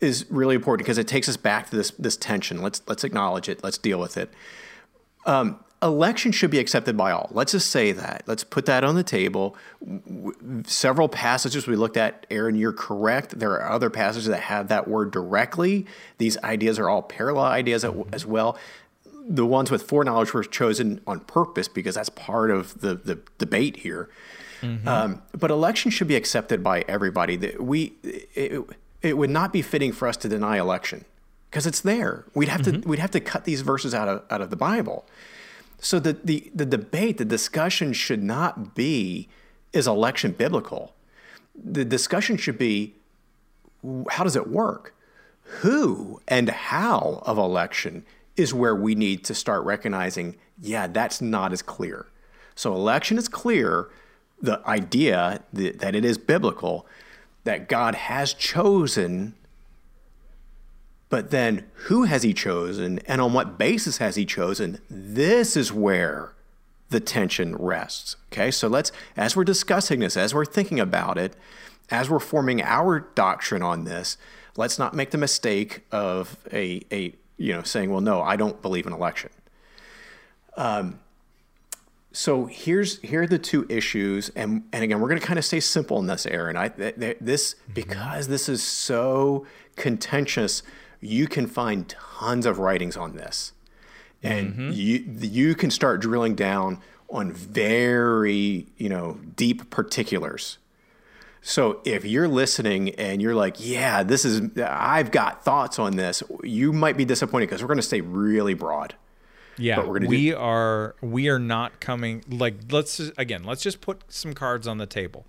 is 0.00 0.26
really 0.28 0.54
important 0.54 0.84
because 0.84 0.98
it 0.98 1.08
takes 1.08 1.28
us 1.28 1.36
back 1.36 1.70
to 1.70 1.76
this 1.76 1.90
this 1.92 2.16
tension. 2.16 2.60
Let's 2.60 2.82
let's 2.86 3.02
acknowledge 3.02 3.48
it. 3.48 3.64
Let's 3.64 3.78
deal 3.78 3.98
with 3.98 4.16
it. 4.16 4.30
Um, 5.24 5.60
election 5.82 6.32
should 6.32 6.50
be 6.50 6.58
accepted 6.58 6.96
by 6.96 7.12
all. 7.12 7.28
Let's 7.32 7.52
just 7.52 7.70
say 7.70 7.92
that. 7.92 8.22
Let's 8.26 8.44
put 8.44 8.66
that 8.66 8.84
on 8.84 8.94
the 8.94 9.02
table. 9.02 9.56
Several 10.64 11.08
passages 11.08 11.66
we 11.66 11.76
looked 11.76 11.96
at, 11.96 12.26
Aaron, 12.30 12.56
you're 12.56 12.72
correct. 12.72 13.38
There 13.38 13.52
are 13.52 13.70
other 13.70 13.90
passages 13.90 14.28
that 14.28 14.40
have 14.42 14.68
that 14.68 14.88
word 14.88 15.10
directly. 15.10 15.86
These 16.18 16.38
ideas 16.38 16.78
are 16.78 16.88
all 16.88 17.02
parallel 17.02 17.46
ideas 17.46 17.84
as 18.12 18.24
well. 18.24 18.58
The 19.28 19.44
ones 19.44 19.70
with 19.70 19.82
foreknowledge 19.82 20.32
were 20.32 20.44
chosen 20.44 21.00
on 21.06 21.20
purpose 21.20 21.68
because 21.68 21.96
that's 21.96 22.08
part 22.08 22.50
of 22.50 22.80
the, 22.80 22.94
the 22.94 23.20
debate 23.38 23.76
here. 23.76 24.08
Mm-hmm. 24.62 24.88
Um, 24.88 25.22
but 25.36 25.50
election 25.50 25.90
should 25.90 26.08
be 26.08 26.16
accepted 26.16 26.62
by 26.62 26.84
everybody. 26.88 27.36
We, 27.58 27.92
it, 28.02 28.64
it 29.02 29.18
would 29.18 29.30
not 29.30 29.52
be 29.52 29.62
fitting 29.62 29.92
for 29.92 30.08
us 30.08 30.16
to 30.18 30.28
deny 30.28 30.58
election 30.58 31.04
because 31.50 31.66
it's 31.66 31.80
there. 31.80 32.24
We'd 32.34 32.48
have 32.48 32.62
mm-hmm. 32.62 32.80
to 32.82 32.88
we'd 32.88 32.98
have 32.98 33.10
to 33.12 33.20
cut 33.20 33.44
these 33.44 33.60
verses 33.60 33.94
out 33.94 34.08
of 34.08 34.22
out 34.30 34.40
of 34.40 34.50
the 34.50 34.56
Bible. 34.56 35.06
So 35.78 35.98
the, 36.00 36.14
the, 36.24 36.50
the 36.54 36.66
debate, 36.66 37.18
the 37.18 37.24
discussion 37.24 37.92
should 37.92 38.22
not 38.22 38.74
be 38.74 39.28
is 39.72 39.86
election 39.86 40.32
biblical? 40.32 40.94
The 41.54 41.84
discussion 41.84 42.36
should 42.36 42.58
be 42.58 42.94
how 44.10 44.24
does 44.24 44.36
it 44.36 44.48
work? 44.48 44.94
Who 45.60 46.20
and 46.26 46.48
how 46.48 47.22
of 47.24 47.38
election 47.38 48.04
is 48.36 48.52
where 48.52 48.74
we 48.74 48.94
need 48.94 49.24
to 49.24 49.34
start 49.34 49.64
recognizing, 49.64 50.36
yeah, 50.60 50.86
that's 50.86 51.20
not 51.20 51.52
as 51.52 51.62
clear. 51.62 52.06
So 52.54 52.74
election 52.74 53.18
is 53.18 53.28
clear, 53.28 53.88
the 54.40 54.66
idea 54.66 55.42
that 55.52 55.94
it 55.94 56.04
is 56.04 56.18
biblical, 56.18 56.86
that 57.44 57.68
God 57.68 57.94
has 57.94 58.34
chosen 58.34 59.34
but 61.08 61.30
then, 61.30 61.64
who 61.74 62.04
has 62.04 62.22
he 62.22 62.34
chosen 62.34 62.98
and 63.06 63.20
on 63.20 63.32
what 63.32 63.58
basis 63.58 63.98
has 63.98 64.16
he 64.16 64.24
chosen? 64.24 64.80
This 64.90 65.56
is 65.56 65.72
where 65.72 66.32
the 66.90 67.00
tension 67.00 67.54
rests. 67.56 68.16
Okay, 68.32 68.50
so 68.50 68.68
let's, 68.68 68.90
as 69.16 69.36
we're 69.36 69.44
discussing 69.44 70.00
this, 70.00 70.16
as 70.16 70.34
we're 70.34 70.44
thinking 70.44 70.80
about 70.80 71.16
it, 71.18 71.34
as 71.90 72.10
we're 72.10 72.18
forming 72.18 72.62
our 72.62 73.00
doctrine 73.14 73.62
on 73.62 73.84
this, 73.84 74.16
let's 74.56 74.78
not 74.78 74.94
make 74.94 75.10
the 75.10 75.18
mistake 75.18 75.84
of 75.92 76.36
a, 76.52 76.82
a 76.90 77.14
you 77.36 77.52
know, 77.52 77.62
saying, 77.62 77.90
well, 77.90 78.00
no, 78.00 78.22
I 78.22 78.36
don't 78.36 78.60
believe 78.60 78.86
in 78.86 78.92
election. 78.92 79.30
Um, 80.56 80.98
so 82.10 82.46
here's 82.46 82.98
here 83.02 83.22
are 83.22 83.26
the 83.26 83.38
two 83.38 83.66
issues, 83.68 84.30
and 84.30 84.64
and 84.72 84.82
again, 84.82 85.00
we're 85.00 85.08
going 85.08 85.20
to 85.20 85.26
kind 85.26 85.38
of 85.38 85.44
stay 85.44 85.60
simple 85.60 85.98
in 85.98 86.06
this, 86.06 86.24
Aaron. 86.24 86.56
I 86.56 86.68
th- 86.68 87.18
this 87.20 87.54
mm-hmm. 87.54 87.74
because 87.74 88.28
this 88.28 88.48
is 88.48 88.62
so 88.62 89.46
contentious 89.76 90.62
you 91.06 91.26
can 91.26 91.46
find 91.46 91.88
tons 91.88 92.46
of 92.46 92.58
writings 92.58 92.96
on 92.96 93.16
this. 93.16 93.52
And 94.22 94.52
mm-hmm. 94.52 94.70
you 94.72 95.04
you 95.20 95.54
can 95.54 95.70
start 95.70 96.00
drilling 96.00 96.34
down 96.34 96.80
on 97.08 97.32
very, 97.32 98.66
you 98.76 98.88
know, 98.88 99.20
deep 99.36 99.70
particulars. 99.70 100.58
So 101.42 101.80
if 101.84 102.04
you're 102.04 102.26
listening 102.26 102.90
and 102.96 103.22
you're 103.22 103.34
like, 103.34 103.56
yeah, 103.58 104.02
this 104.02 104.24
is 104.24 104.58
I've 104.58 105.12
got 105.12 105.44
thoughts 105.44 105.78
on 105.78 105.94
this, 105.96 106.22
you 106.42 106.72
might 106.72 106.96
be 106.96 107.04
disappointed 107.04 107.46
because 107.46 107.62
we're 107.62 107.68
going 107.68 107.78
to 107.78 107.82
stay 107.82 108.00
really 108.00 108.54
broad. 108.54 108.94
Yeah, 109.58 109.76
but 109.76 109.88
we're 109.88 110.00
gonna 110.00 110.08
we 110.08 110.30
do- 110.30 110.36
are 110.36 110.96
we 111.00 111.28
are 111.28 111.38
not 111.38 111.80
coming 111.80 112.24
like 112.28 112.56
let's 112.70 112.98
again, 113.16 113.44
let's 113.44 113.62
just 113.62 113.80
put 113.80 114.02
some 114.08 114.34
cards 114.34 114.66
on 114.66 114.78
the 114.78 114.86
table. 114.86 115.26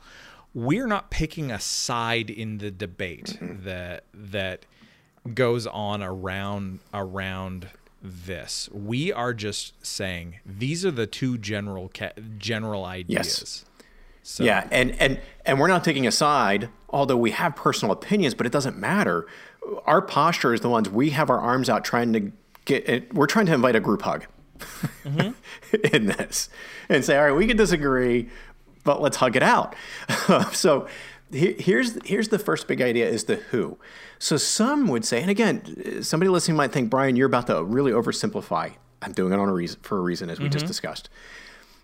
We're 0.54 0.88
not 0.88 1.12
picking 1.12 1.52
a 1.52 1.60
side 1.60 2.30
in 2.30 2.58
the 2.58 2.72
debate 2.72 3.38
mm-hmm. 3.40 3.64
that 3.66 4.06
that 4.14 4.66
goes 5.34 5.68
on 5.68 6.02
around 6.02 6.80
around 6.94 7.70
this. 8.02 8.70
We 8.72 9.12
are 9.12 9.34
just 9.34 9.86
saying 9.86 10.40
these 10.46 10.86
are 10.86 10.92
the 10.92 11.08
two 11.08 11.38
general 11.38 11.90
ca- 11.94 12.14
general 12.38 12.86
ideas. 12.86 13.40
Yes. 13.40 13.66
So. 14.24 14.44
Yeah, 14.44 14.68
and 14.72 14.92
and 15.00 15.22
and 15.46 15.60
we're 15.60 15.68
not 15.68 15.84
taking 15.84 16.06
a 16.06 16.12
side, 16.12 16.70
although 16.90 17.16
we 17.16 17.32
have 17.32 17.56
personal 17.56 17.94
opinions, 17.94 18.34
but 18.34 18.46
it 18.46 18.52
doesn't 18.52 18.78
matter. 18.78 19.26
Our 19.86 20.02
posture 20.02 20.54
is 20.54 20.62
the 20.62 20.70
ones 20.70 20.90
we 20.90 21.12
have 21.12 21.30
our 21.30 21.40
arms 21.40 21.70
out 21.70 21.86
trying 21.86 22.14
to 22.14 22.32
get. 22.66 23.14
We're 23.14 23.28
trying 23.28 23.46
to 23.46 23.54
invite 23.54 23.78
a 23.78 23.80
group 23.80 24.02
hug 24.02 24.26
mm-hmm. 24.60 25.76
in 25.96 26.08
this, 26.08 26.50
and 26.90 27.06
say, 27.06 27.18
all 27.18 27.26
right, 27.26 27.32
we 27.32 27.48
can 27.48 27.56
disagree, 27.56 28.28
but 28.84 29.02
let's 29.02 29.16
hug 29.16 29.38
it 29.38 29.44
out. 29.44 29.76
so 30.52 30.88
here's 31.32 31.98
here's 32.06 32.30
the 32.30 32.40
first 32.40 32.68
big 32.68 32.82
idea 32.82 33.08
is 33.08 33.26
the 33.26 33.36
who. 33.36 33.78
So 34.20 34.38
some 34.38 34.88
would 34.88 35.06
say, 35.06 35.22
and 35.22 35.30
again, 35.30 36.04
somebody 36.04 36.30
listening 36.30 36.58
might 36.58 36.72
think, 36.72 36.90
Brian, 36.90 37.16
you're 37.16 37.28
about 37.28 37.48
to 37.48 37.64
really 37.64 37.92
oversimplify. 37.92 38.74
I'm 39.02 39.12
doing 39.12 39.34
it 39.34 39.40
on 39.40 39.50
a 39.50 39.54
reason 39.54 39.80
for 39.82 39.98
a 39.98 40.02
reason, 40.02 40.30
as 40.30 40.40
we 40.40 40.46
mm-hmm. 40.46 40.54
just 40.54 40.66
discussed. 40.66 41.10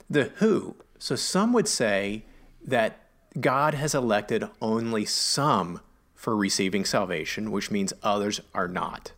The 0.09 0.31
who. 0.35 0.75
So 0.97 1.15
some 1.15 1.53
would 1.53 1.67
say 1.67 2.25
that 2.65 2.99
God 3.39 3.73
has 3.73 3.93
elected 3.93 4.47
only 4.61 5.05
some 5.05 5.81
for 6.15 6.35
receiving 6.35 6.85
salvation, 6.85 7.51
which 7.51 7.69
means 7.69 7.91
others 8.01 8.39
are 8.53 8.67
not. 8.67 9.11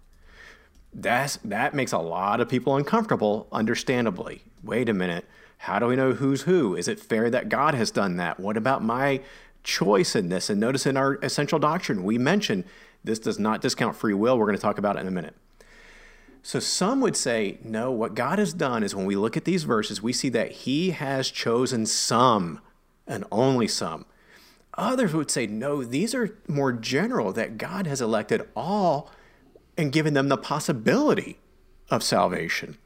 That's, 0.94 1.38
that 1.44 1.74
makes 1.74 1.92
a 1.92 2.00
lot 2.00 2.40
of 2.40 2.50
people 2.50 2.76
uncomfortable, 2.76 3.48
understandably. 3.52 4.44
Wait 4.64 4.90
a 4.90 4.94
minute. 4.94 5.26
How 5.60 5.78
do 5.78 5.88
we 5.88 5.96
know 5.96 6.14
who's 6.14 6.44
who? 6.44 6.76
Is 6.76 6.88
it 6.88 7.00
fair 7.00 7.30
that 7.30 7.50
God 7.50 7.76
has 7.76 7.92
done 7.92 8.18
that? 8.18 8.40
What 8.40 8.58
about 8.58 8.84
my 8.84 9.22
choice 9.66 10.16
in 10.16 10.30
this? 10.30 10.50
And 10.50 10.62
notice 10.62 10.86
in 10.86 10.96
our 10.96 11.16
essential 11.16 11.60
doctrine, 11.60 12.06
we 12.06 12.18
mention 12.18 12.64
this 13.04 13.20
does 13.20 13.38
not 13.38 13.62
discount 13.62 13.98
free 13.98 14.14
will. 14.14 14.38
We're 14.38 14.46
going 14.46 14.58
to 14.58 14.62
talk 14.62 14.78
about 14.78 14.96
it 14.96 15.02
in 15.02 15.08
a 15.08 15.12
minute. 15.12 15.36
So 16.42 16.60
some 16.60 17.02
would 17.02 17.18
say, 17.18 17.58
no, 17.64 17.92
what 17.92 18.14
God 18.14 18.40
has 18.40 18.54
done 18.54 18.84
is 18.84 18.96
when 18.96 19.06
we 19.06 19.16
look 19.16 19.36
at 19.36 19.46
these 19.46 19.64
verses, 19.64 20.02
we 20.02 20.14
see 20.14 20.30
that 20.30 20.52
He 20.52 20.92
has 20.92 21.32
chosen 21.32 21.86
some 21.86 22.62
and 23.08 23.26
only 23.32 23.68
some. 23.68 24.06
Others 24.78 25.14
would 25.14 25.32
say, 25.32 25.48
no, 25.48 25.84
these 25.84 26.14
are 26.14 26.38
more 26.48 26.72
general, 26.72 27.34
that 27.34 27.58
God 27.58 27.88
has 27.88 28.02
elected 28.02 28.48
all 28.56 29.10
and 29.78 29.92
given 29.92 30.14
them 30.14 30.30
the 30.30 30.38
possibility 30.38 31.40
of 31.90 32.04
salvation. 32.04 32.78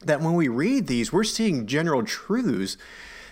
That 0.00 0.20
when 0.20 0.34
we 0.34 0.48
read 0.48 0.86
these, 0.86 1.12
we're 1.12 1.24
seeing 1.24 1.66
general 1.66 2.04
truths 2.04 2.76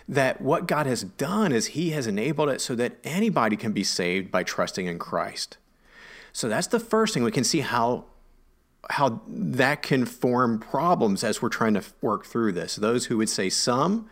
that 0.08 0.40
what 0.40 0.66
God 0.66 0.86
has 0.86 1.02
done 1.02 1.52
is 1.52 1.68
He 1.68 1.90
has 1.90 2.06
enabled 2.06 2.48
it 2.50 2.60
so 2.60 2.74
that 2.74 2.98
anybody 3.04 3.56
can 3.56 3.72
be 3.72 3.84
saved 3.84 4.30
by 4.30 4.42
trusting 4.42 4.86
in 4.86 4.98
Christ. 4.98 5.56
So 6.32 6.48
that's 6.48 6.66
the 6.66 6.80
first 6.80 7.14
thing 7.14 7.22
we 7.22 7.30
can 7.30 7.44
see 7.44 7.60
how 7.60 8.06
how 8.90 9.22
that 9.26 9.80
can 9.80 10.04
form 10.04 10.58
problems 10.58 11.24
as 11.24 11.40
we're 11.40 11.48
trying 11.48 11.72
to 11.72 11.82
work 12.02 12.26
through 12.26 12.52
this. 12.52 12.76
Those 12.76 13.06
who 13.06 13.16
would 13.16 13.30
say 13.30 13.48
some 13.48 14.10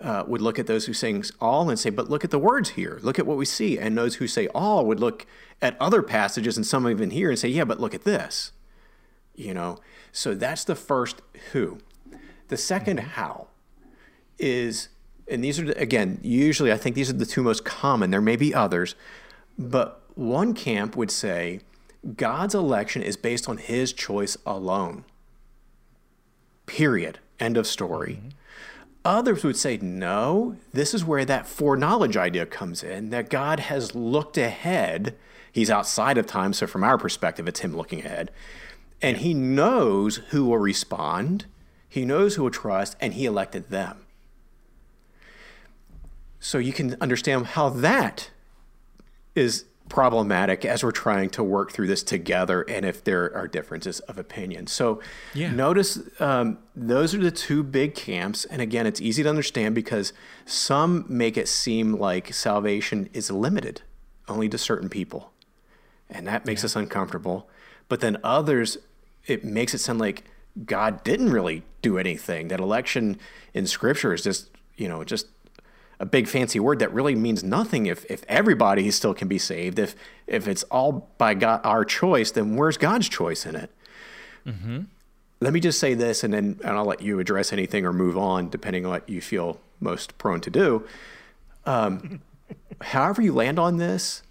uh, 0.00 0.24
would 0.26 0.40
look 0.40 0.58
at 0.58 0.66
those 0.66 0.86
who 0.86 0.92
say 0.92 1.22
all 1.40 1.68
and 1.68 1.78
say, 1.78 1.90
but 1.90 2.08
look 2.08 2.24
at 2.24 2.30
the 2.30 2.38
words 2.38 2.70
here. 2.70 2.98
Look 3.02 3.18
at 3.18 3.26
what 3.26 3.36
we 3.36 3.44
see. 3.44 3.78
And 3.78 3.96
those 3.96 4.16
who 4.16 4.26
say 4.26 4.48
all 4.48 4.86
would 4.86 5.00
look 5.00 5.26
at 5.60 5.76
other 5.80 6.02
passages 6.02 6.56
and 6.56 6.66
some 6.66 6.88
even 6.88 7.10
here 7.10 7.30
and 7.30 7.38
say, 7.38 7.48
yeah, 7.48 7.64
but 7.64 7.80
look 7.80 7.94
at 7.94 8.04
this. 8.04 8.52
You 9.34 9.54
know, 9.54 9.78
so 10.12 10.34
that's 10.34 10.64
the 10.64 10.74
first 10.74 11.22
who. 11.52 11.78
The 12.48 12.56
second 12.56 13.00
how 13.00 13.48
is, 14.38 14.88
and 15.30 15.42
these 15.44 15.58
are, 15.60 15.70
again, 15.72 16.18
usually 16.22 16.72
I 16.72 16.76
think 16.76 16.96
these 16.96 17.10
are 17.10 17.14
the 17.14 17.26
two 17.26 17.42
most 17.42 17.64
common. 17.64 18.10
There 18.10 18.20
may 18.20 18.36
be 18.36 18.54
others, 18.54 18.94
but 19.58 20.02
one 20.14 20.54
camp 20.54 20.96
would 20.96 21.10
say 21.10 21.60
God's 22.16 22.54
election 22.54 23.02
is 23.02 23.16
based 23.16 23.48
on 23.48 23.58
his 23.58 23.92
choice 23.92 24.36
alone. 24.44 25.04
Period. 26.66 27.18
End 27.38 27.56
of 27.56 27.66
story. 27.66 28.14
Mm-hmm. 28.14 28.28
Others 29.02 29.44
would 29.44 29.56
say, 29.56 29.78
no, 29.78 30.56
this 30.72 30.92
is 30.92 31.04
where 31.04 31.24
that 31.24 31.46
foreknowledge 31.46 32.18
idea 32.18 32.44
comes 32.44 32.82
in, 32.82 33.08
that 33.10 33.30
God 33.30 33.60
has 33.60 33.94
looked 33.94 34.36
ahead. 34.36 35.16
He's 35.50 35.70
outside 35.70 36.18
of 36.18 36.26
time, 36.26 36.52
so 36.52 36.66
from 36.66 36.84
our 36.84 36.98
perspective, 36.98 37.48
it's 37.48 37.60
him 37.60 37.74
looking 37.74 38.00
ahead. 38.00 38.30
And 39.00 39.16
he 39.18 39.32
knows 39.32 40.16
who 40.28 40.44
will 40.44 40.58
respond, 40.58 41.46
he 41.88 42.04
knows 42.04 42.34
who 42.34 42.42
will 42.42 42.50
trust, 42.50 42.94
and 43.00 43.14
he 43.14 43.24
elected 43.24 43.70
them. 43.70 44.04
So 46.40 46.58
you 46.58 46.72
can 46.72 46.96
understand 47.00 47.46
how 47.48 47.68
that 47.68 48.30
is 49.34 49.66
problematic 49.90 50.64
as 50.64 50.82
we're 50.82 50.92
trying 50.92 51.28
to 51.28 51.42
work 51.44 51.72
through 51.72 51.88
this 51.88 52.02
together 52.02 52.62
and 52.62 52.86
if 52.86 53.04
there 53.04 53.36
are 53.36 53.46
differences 53.46 54.00
of 54.00 54.16
opinion. 54.16 54.66
So 54.68 55.02
yeah. 55.34 55.52
notice 55.52 55.98
um, 56.20 56.58
those 56.74 57.14
are 57.14 57.18
the 57.18 57.30
two 57.30 57.62
big 57.62 57.94
camps. 57.94 58.46
And 58.46 58.62
again, 58.62 58.86
it's 58.86 59.00
easy 59.00 59.22
to 59.24 59.28
understand 59.28 59.74
because 59.74 60.14
some 60.46 61.04
make 61.08 61.36
it 61.36 61.48
seem 61.48 61.96
like 61.96 62.32
salvation 62.32 63.10
is 63.12 63.30
limited 63.30 63.82
only 64.28 64.48
to 64.48 64.56
certain 64.56 64.88
people. 64.88 65.32
And 66.08 66.26
that 66.26 66.46
makes 66.46 66.62
yeah. 66.62 66.66
us 66.66 66.76
uncomfortable. 66.76 67.48
But 67.88 68.00
then 68.00 68.16
others, 68.22 68.78
it 69.26 69.44
makes 69.44 69.74
it 69.74 69.78
sound 69.78 69.98
like 69.98 70.24
God 70.64 71.02
didn't 71.04 71.30
really 71.30 71.64
do 71.82 71.98
anything. 71.98 72.48
That 72.48 72.60
election 72.60 73.18
in 73.54 73.66
scripture 73.66 74.14
is 74.14 74.22
just, 74.22 74.50
you 74.76 74.88
know, 74.88 75.02
just 75.02 75.26
a 76.00 76.06
big 76.06 76.26
fancy 76.26 76.58
word 76.58 76.78
that 76.78 76.92
really 76.92 77.14
means 77.14 77.44
nothing 77.44 77.84
if, 77.84 78.10
if 78.10 78.24
everybody 78.26 78.90
still 78.90 79.12
can 79.12 79.28
be 79.28 79.38
saved. 79.38 79.78
If 79.78 79.94
if 80.26 80.48
it's 80.48 80.62
all 80.64 81.10
by 81.18 81.34
God 81.34 81.60
our 81.62 81.84
choice, 81.84 82.30
then 82.30 82.56
where's 82.56 82.78
God's 82.78 83.08
choice 83.08 83.46
in 83.46 83.54
it? 83.54 83.70
Mm-hmm. 84.46 84.80
let 85.40 85.52
me 85.52 85.60
just 85.60 85.78
say 85.78 85.92
this, 85.92 86.24
and 86.24 86.32
then 86.32 86.58
and 86.64 86.76
I'll 86.76 86.86
let 86.86 87.02
you 87.02 87.20
address 87.20 87.52
anything 87.52 87.84
or 87.84 87.92
move 87.92 88.16
on, 88.16 88.48
depending 88.48 88.86
on 88.86 88.92
what 88.92 89.08
you 89.08 89.20
feel 89.20 89.60
most 89.78 90.16
prone 90.16 90.40
to 90.40 90.50
do. 90.50 90.86
Um, 91.66 92.22
however 92.80 93.20
you 93.20 93.34
land 93.34 93.58
on 93.58 93.76
this, 93.76 94.22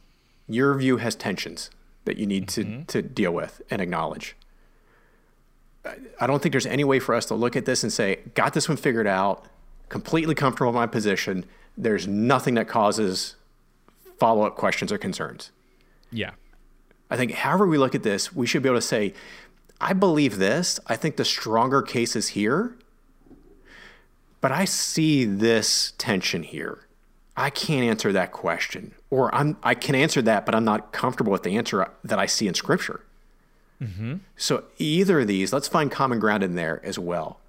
your 0.48 0.74
view 0.74 0.98
has 0.98 1.16
tensions 1.16 1.70
that 2.06 2.18
you 2.18 2.26
need 2.26 2.48
mm-hmm. 2.48 2.84
to 2.86 3.02
to 3.02 3.08
deal 3.08 3.32
with 3.32 3.62
and 3.70 3.80
acknowledge. 3.80 4.36
I 6.20 6.28
don't 6.28 6.42
think 6.42 6.52
there's 6.52 6.66
any 6.66 6.84
way 6.84 7.00
for 7.00 7.16
us 7.16 7.26
to 7.28 7.36
look 7.36 7.56
at 7.56 7.66
this 7.66 7.84
and 7.84 7.94
say, 7.94 8.20
got 8.34 8.54
this 8.54 8.68
one 8.68 8.76
figured 8.76 9.08
out, 9.08 9.46
completely 9.88 10.36
comfortable 10.36 10.70
in 10.72 10.76
my 10.76 10.88
position. 10.88 11.46
There's 11.78 12.08
nothing 12.08 12.56
that 12.56 12.68
causes 12.68 13.36
follow 14.20 14.46
up 14.46 14.56
questions 14.56 14.92
or 14.92 14.98
concerns. 14.98 15.52
Yeah. 16.12 16.32
I 17.10 17.18
think, 17.18 17.32
however 17.32 17.66
we 17.66 17.78
look 17.78 17.96
at 17.96 18.04
this, 18.04 18.36
we 18.36 18.46
should 18.46 18.62
be 18.62 18.70
able 18.70 18.78
to 18.78 18.86
say, 18.86 19.14
I 19.82 19.94
believe 19.94 20.38
this. 20.38 20.80
I 20.88 20.96
think 20.96 21.16
the 21.16 21.26
stronger 21.26 21.82
case 21.82 22.16
is 22.16 22.30
here, 22.30 22.76
but 24.42 24.52
I 24.52 24.66
see 24.66 25.26
this 25.26 25.94
tension 25.98 26.44
here. 26.44 26.86
I 27.38 27.50
can't 27.50 27.86
answer 27.86 28.12
that 28.12 28.34
question, 28.34 28.94
or 29.10 29.34
I'm 29.34 29.56
I 29.64 29.74
can 29.74 29.96
answer 29.96 30.22
that, 30.24 30.46
but 30.46 30.54
I'm 30.54 30.66
not 30.66 30.92
comfortable 30.92 31.32
with 31.32 31.44
the 31.44 31.56
answer 31.56 31.88
that 32.04 32.20
I 32.20 32.26
see 32.26 32.50
in 32.50 32.54
Scripture. 32.54 33.06
Mm-hmm. 33.82 34.16
So 34.36 34.66
either 34.78 35.22
of 35.22 35.28
these, 35.28 35.54
let's 35.54 35.70
find 35.70 35.90
common 35.90 36.20
ground 36.20 36.44
in 36.44 36.56
there 36.56 36.82
as 36.84 37.00
well. 37.00 37.40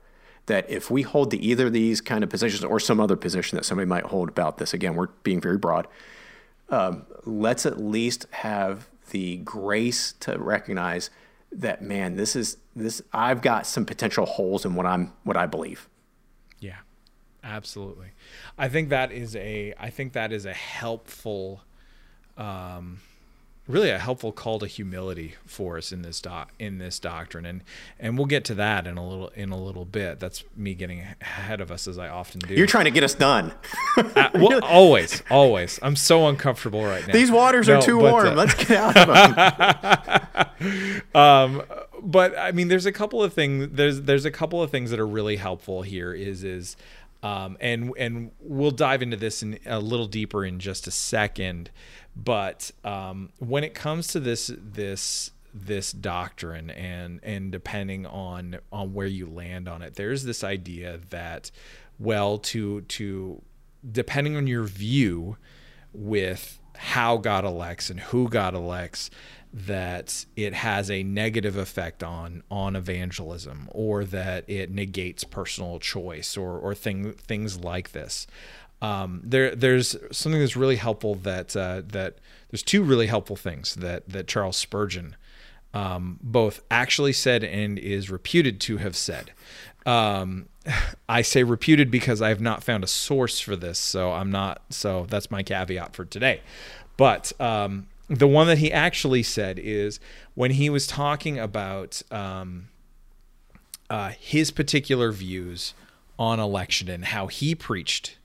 That 0.50 0.69
if 0.69 0.90
we 0.90 1.02
hold 1.02 1.30
to 1.30 1.38
either 1.38 1.69
of 1.69 1.73
these 1.73 2.00
kind 2.00 2.25
of 2.25 2.28
positions 2.28 2.64
or 2.64 2.80
some 2.80 2.99
other 2.99 3.14
position 3.14 3.54
that 3.54 3.64
somebody 3.64 3.87
might 3.87 4.02
hold 4.04 4.28
about 4.28 4.59
this, 4.59 4.75
again, 4.75 4.97
we're 4.97 5.07
being 5.23 5.40
very 5.40 5.57
broad. 5.57 5.87
Um, 6.69 7.07
let's 7.25 7.64
at 7.66 7.80
least 7.80 8.26
have 8.30 8.88
the 9.11 9.37
grace 9.37 10.12
to 10.21 10.37
recognize 10.38 11.09
that 11.52 11.83
man, 11.83 12.16
this 12.16 12.35
is 12.35 12.57
this. 12.75 13.00
I've 13.12 13.42
got 13.42 13.64
some 13.64 13.85
potential 13.85 14.26
holes 14.26 14.64
in 14.64 14.75
what 14.75 14.87
I'm 14.87 15.12
what 15.23 15.37
I 15.37 15.47
believe. 15.47 15.88
Yeah, 16.59 16.78
absolutely. 17.45 18.09
I 18.59 18.69
think 18.69 18.88
that 18.88 19.12
is 19.12 19.37
a 19.37 19.73
I 19.78 19.90
think 19.90 20.14
that 20.14 20.33
is 20.33 20.47
a 20.47 20.52
helpful 20.52 21.62
um, 22.37 23.00
really 23.71 23.91
a 23.91 23.99
helpful 23.99 24.33
call 24.33 24.59
to 24.59 24.67
humility 24.67 25.35
for 25.47 25.79
us 25.79 25.93
in 25.93 26.03
this 26.03 26.21
doc, 26.21 26.53
in 26.59 26.79
this 26.79 26.99
doctrine. 26.99 27.47
And 27.47 27.62
and 27.99 28.17
we'll 28.19 28.27
get 28.27 28.45
to 28.47 28.55
that 28.57 28.87
in 28.87 28.97
a 28.97 29.09
little 29.09 29.29
in 29.29 29.50
a 29.50 29.57
little 29.57 29.85
bit. 29.85 30.21
That's 30.21 30.45
me 30.57 30.75
getting 30.75 31.00
ahead 31.21 31.61
of 31.61 31.71
us 31.71 31.89
as 31.89 31.99
I 31.99 32.09
often 32.09 32.41
do. 32.41 32.55
You're 32.55 32.67
trying 32.67 32.87
to 32.87 32.91
get 32.91 33.05
us 33.05 33.15
done. 33.15 33.53
Uh, 33.97 34.31
well, 34.35 34.61
always 34.65 35.23
always. 35.31 35.79
I'm 35.83 35.97
so 35.97 36.29
uncomfortable 36.29 36.85
right 36.85 37.07
now. 37.07 37.12
These 37.12 37.31
waters 37.31 37.69
no, 37.69 37.79
are 37.79 37.83
too 37.83 38.00
but, 38.00 38.12
warm. 38.12 38.27
uh, 38.27 38.35
let's 38.35 38.55
get 38.55 38.71
out 38.73 38.97
of 38.97 39.07
them. 39.09 40.47
Um 41.15 41.62
but 42.03 42.39
I 42.39 42.53
mean 42.53 42.69
there's 42.69 42.87
a 42.87 42.93
couple 42.93 43.23
of 43.23 43.33
things 43.33 43.69
there's 43.73 44.03
there's 44.03 44.25
a 44.25 44.31
couple 44.31 44.62
of 44.62 44.71
things 44.71 44.91
that 44.91 45.00
are 45.00 45.07
really 45.07 45.37
helpful 45.37 45.83
here 45.83 46.12
is 46.12 46.45
is 46.45 46.77
um, 47.23 47.57
and 47.61 47.93
and 47.99 48.33
we'll 48.41 48.71
dive 48.71 49.03
into 49.03 49.17
this 49.17 49.43
in 49.43 49.59
a 49.67 49.79
little 49.81 50.07
deeper 50.07 50.45
in 50.45 50.59
just 50.59 50.87
a 50.87 50.91
second. 50.91 51.71
But 52.17 52.71
um, 52.85 53.31
when 53.39 53.65
it 53.65 53.75
comes 53.75 54.09
to 54.09 54.21
this 54.21 54.50
this 54.57 55.33
this 55.53 55.93
doctrine 55.93 56.71
and 56.71 57.21
and 57.23 57.53
depending 57.53 58.07
on 58.07 58.59
on 58.73 58.95
where 58.95 59.07
you 59.07 59.27
land 59.27 59.69
on 59.69 59.83
it, 59.83 59.95
there's 59.95 60.25
this 60.25 60.43
idea 60.43 61.00
that 61.11 61.50
well 61.99 62.39
to 62.39 62.83
to 62.83 63.43
depending 63.91 64.37
on 64.37 64.47
your 64.47 64.65
view 64.65 65.37
with 65.93 66.59
how 66.77 67.17
God 67.19 67.45
elects 67.45 67.91
and 67.91 68.00
who 68.00 68.29
God 68.29 68.55
elects, 68.55 69.11
that 69.52 70.26
it 70.37 70.54
has 70.54 70.90
a 70.90 71.02
negative 71.02 71.57
effect 71.57 72.02
on 72.02 72.42
on 72.50 72.76
evangelism 72.76 73.69
or 73.73 74.04
that 74.04 74.49
it 74.49 74.71
negates 74.71 75.25
personal 75.25 75.78
choice 75.78 76.37
or 76.37 76.59
or 76.59 76.75
thing, 76.75 77.12
things 77.12 77.59
like 77.59 77.92
this 77.92 78.26
um, 78.83 79.21
there 79.23 79.54
there's 79.54 79.97
something 80.11 80.40
that's 80.40 80.57
really 80.57 80.76
helpful 80.76 81.14
that 81.16 81.54
uh, 81.54 81.83
that 81.88 82.16
there's 82.50 82.62
two 82.62 82.83
really 82.83 83.07
helpful 83.07 83.37
things 83.37 83.75
that 83.76 84.09
that 84.09 84.27
Charles 84.27 84.57
Spurgeon 84.57 85.16
um, 85.75 86.18
both 86.22 86.62
actually 86.70 87.12
said 87.12 87.44
and 87.44 87.79
is 87.79 88.11
reputed 88.11 88.61
to 88.62 88.79
have 88.79 88.96
said. 88.96 89.33
Um, 89.85 90.48
I 91.09 91.22
say 91.22 91.42
reputed 91.42 91.90
because 91.90 92.22
I 92.22 92.31
have 92.31 92.40
not 92.40 92.62
found 92.64 92.83
a 92.85 92.88
source 92.88 93.38
for 93.40 93.55
this, 93.55 93.79
so 93.79 94.12
I'm 94.12 94.31
not. 94.31 94.62
So 94.70 95.07
that's 95.09 95.31
my 95.31 95.42
caveat 95.42 95.94
for 95.94 96.05
today. 96.05 96.40
But 96.96 97.33
um, 97.40 97.87
the 98.11 98.27
one 98.27 98.49
that 98.49 98.59
he 98.59 98.73
actually 98.73 99.23
said 99.23 99.59
is 99.59 100.01
when 100.35 100.51
he 100.51 100.68
was 100.68 100.87
talking 100.87 101.38
about 101.38 102.03
um, 102.11 102.68
uh, 103.88 104.11
his 104.18 104.51
particular 104.51 105.12
views 105.12 105.75
on 106.18 106.40
election 106.40 106.88
and 106.88 107.07
how 107.07 107.29
he 107.29 107.55
preached 107.55 108.18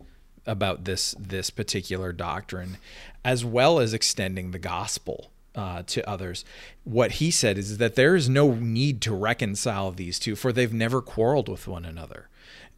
about 0.47 0.85
this 0.85 1.15
this 1.19 1.49
particular 1.49 2.11
doctrine, 2.11 2.77
as 3.23 3.45
well 3.45 3.79
as 3.79 3.93
extending 3.93 4.51
the 4.51 4.59
gospel 4.59 5.31
uh, 5.53 5.83
to 5.83 6.07
others. 6.09 6.43
What 6.83 7.13
he 7.13 7.29
said 7.29 7.57
is 7.57 7.77
that 7.77 7.95
there 7.95 8.15
is 8.15 8.27
no 8.27 8.55
need 8.55 9.01
to 9.01 9.13
reconcile 9.13 9.91
these 9.91 10.17
two, 10.17 10.35
for 10.35 10.51
they've 10.51 10.73
never 10.73 11.01
quarreled 11.01 11.47
with 11.47 11.67
one 11.67 11.85
another, 11.85 12.27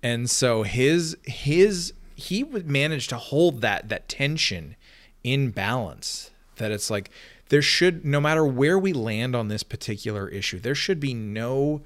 and 0.03 0.29
so 0.29 0.63
his 0.63 1.15
his 1.23 1.93
he 2.15 2.43
would 2.43 2.69
manage 2.69 3.07
to 3.07 3.17
hold 3.17 3.61
that 3.61 3.87
that 3.87 4.09
tension 4.09 4.75
in 5.23 5.51
balance. 5.51 6.31
That 6.57 6.71
it's 6.71 6.89
like 6.89 7.09
there 7.49 7.61
should 7.61 8.05
no 8.05 8.19
matter 8.19 8.45
where 8.45 8.77
we 8.77 8.93
land 8.93 9.35
on 9.35 9.47
this 9.47 9.63
particular 9.63 10.27
issue, 10.27 10.59
there 10.59 10.75
should 10.75 10.99
be 10.99 11.13
no 11.13 11.81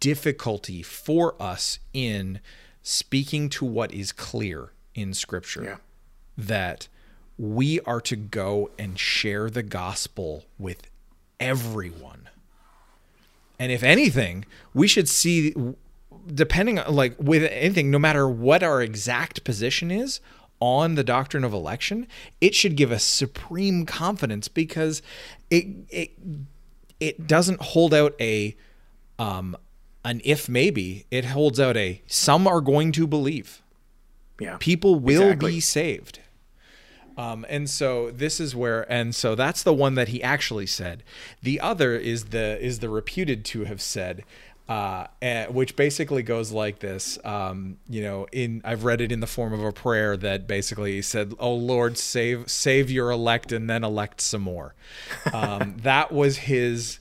difficulty 0.00 0.82
for 0.82 1.40
us 1.40 1.78
in 1.92 2.40
speaking 2.82 3.48
to 3.48 3.64
what 3.64 3.92
is 3.92 4.12
clear 4.12 4.72
in 4.94 5.14
scripture 5.14 5.64
yeah. 5.64 5.76
that 6.36 6.88
we 7.38 7.80
are 7.80 8.00
to 8.00 8.16
go 8.16 8.70
and 8.78 8.98
share 8.98 9.48
the 9.48 9.62
gospel 9.62 10.44
with 10.58 10.82
everyone. 11.38 12.28
And 13.58 13.70
if 13.72 13.82
anything, 13.82 14.44
we 14.74 14.86
should 14.88 15.08
see 15.08 15.54
depending 16.26 16.78
on 16.78 16.94
like 16.94 17.14
with 17.18 17.42
anything 17.50 17.90
no 17.90 17.98
matter 17.98 18.28
what 18.28 18.62
our 18.62 18.82
exact 18.82 19.42
position 19.44 19.90
is 19.90 20.20
on 20.60 20.94
the 20.94 21.04
doctrine 21.04 21.44
of 21.44 21.52
election, 21.52 22.06
it 22.40 22.54
should 22.54 22.76
give 22.76 22.92
us 22.92 23.02
supreme 23.02 23.86
confidence 23.86 24.48
because 24.48 25.02
it 25.50 25.66
it 25.88 26.10
it 27.00 27.26
doesn't 27.26 27.60
hold 27.60 27.94
out 27.94 28.14
a 28.20 28.56
um 29.18 29.56
an 30.04 30.20
if 30.24 30.48
maybe, 30.48 31.06
it 31.10 31.26
holds 31.26 31.60
out 31.60 31.76
a 31.76 32.02
some 32.06 32.46
are 32.46 32.60
going 32.60 32.92
to 32.92 33.06
believe. 33.06 33.62
Yeah. 34.38 34.56
People 34.58 34.98
will 34.98 35.22
exactly. 35.22 35.52
be 35.52 35.60
saved. 35.60 36.20
Um, 37.18 37.44
and 37.50 37.68
so 37.68 38.10
this 38.10 38.40
is 38.40 38.56
where, 38.56 38.90
and 38.90 39.14
so 39.14 39.34
that's 39.34 39.62
the 39.62 39.74
one 39.74 39.94
that 39.94 40.08
he 40.08 40.22
actually 40.22 40.66
said. 40.66 41.02
The 41.42 41.60
other 41.60 41.94
is 41.96 42.26
the 42.26 42.58
is 42.64 42.78
the 42.78 42.88
reputed 42.88 43.44
to 43.46 43.64
have 43.64 43.82
said, 43.82 44.24
uh, 44.70 45.08
and, 45.20 45.52
which 45.52 45.74
basically 45.74 46.22
goes 46.22 46.52
like 46.52 46.78
this. 46.78 47.18
Um, 47.24 47.78
you 47.88 48.02
know, 48.02 48.28
in 48.30 48.62
I've 48.64 48.84
read 48.84 49.00
it 49.00 49.10
in 49.10 49.18
the 49.18 49.26
form 49.26 49.52
of 49.52 49.64
a 49.64 49.72
prayer 49.72 50.16
that 50.18 50.46
basically 50.46 51.02
said, 51.02 51.34
"Oh 51.40 51.54
Lord, 51.54 51.98
save 51.98 52.48
save 52.48 52.88
your 52.88 53.10
elect, 53.10 53.50
and 53.50 53.68
then 53.68 53.82
elect 53.82 54.20
some 54.20 54.42
more." 54.42 54.74
Um, 55.32 55.76
that 55.82 56.12
was 56.12 56.38
his 56.38 57.00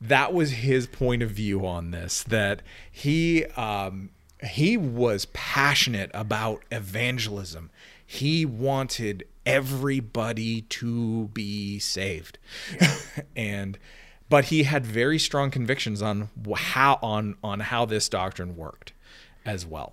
that 0.00 0.32
was 0.32 0.50
his 0.50 0.86
point 0.86 1.22
of 1.22 1.30
view 1.30 1.66
on 1.66 1.90
this. 1.90 2.22
That 2.22 2.62
he 2.90 3.44
um, 3.44 4.10
he 4.42 4.78
was 4.78 5.26
passionate 5.26 6.10
about 6.14 6.62
evangelism. 6.70 7.70
He 8.04 8.46
wanted 8.46 9.24
everybody 9.44 10.62
to 10.62 11.28
be 11.28 11.78
saved. 11.78 12.38
Yeah. 12.80 12.96
and 13.36 13.78
but 14.30 14.46
he 14.46 14.62
had 14.62 14.86
very 14.86 15.18
strong 15.18 15.50
convictions 15.50 16.00
on 16.00 16.30
how 16.56 16.98
on 17.02 17.36
on 17.44 17.60
how 17.60 17.84
this 17.84 18.08
doctrine 18.08 18.56
worked 18.56 18.94
as 19.44 19.66
well. 19.66 19.92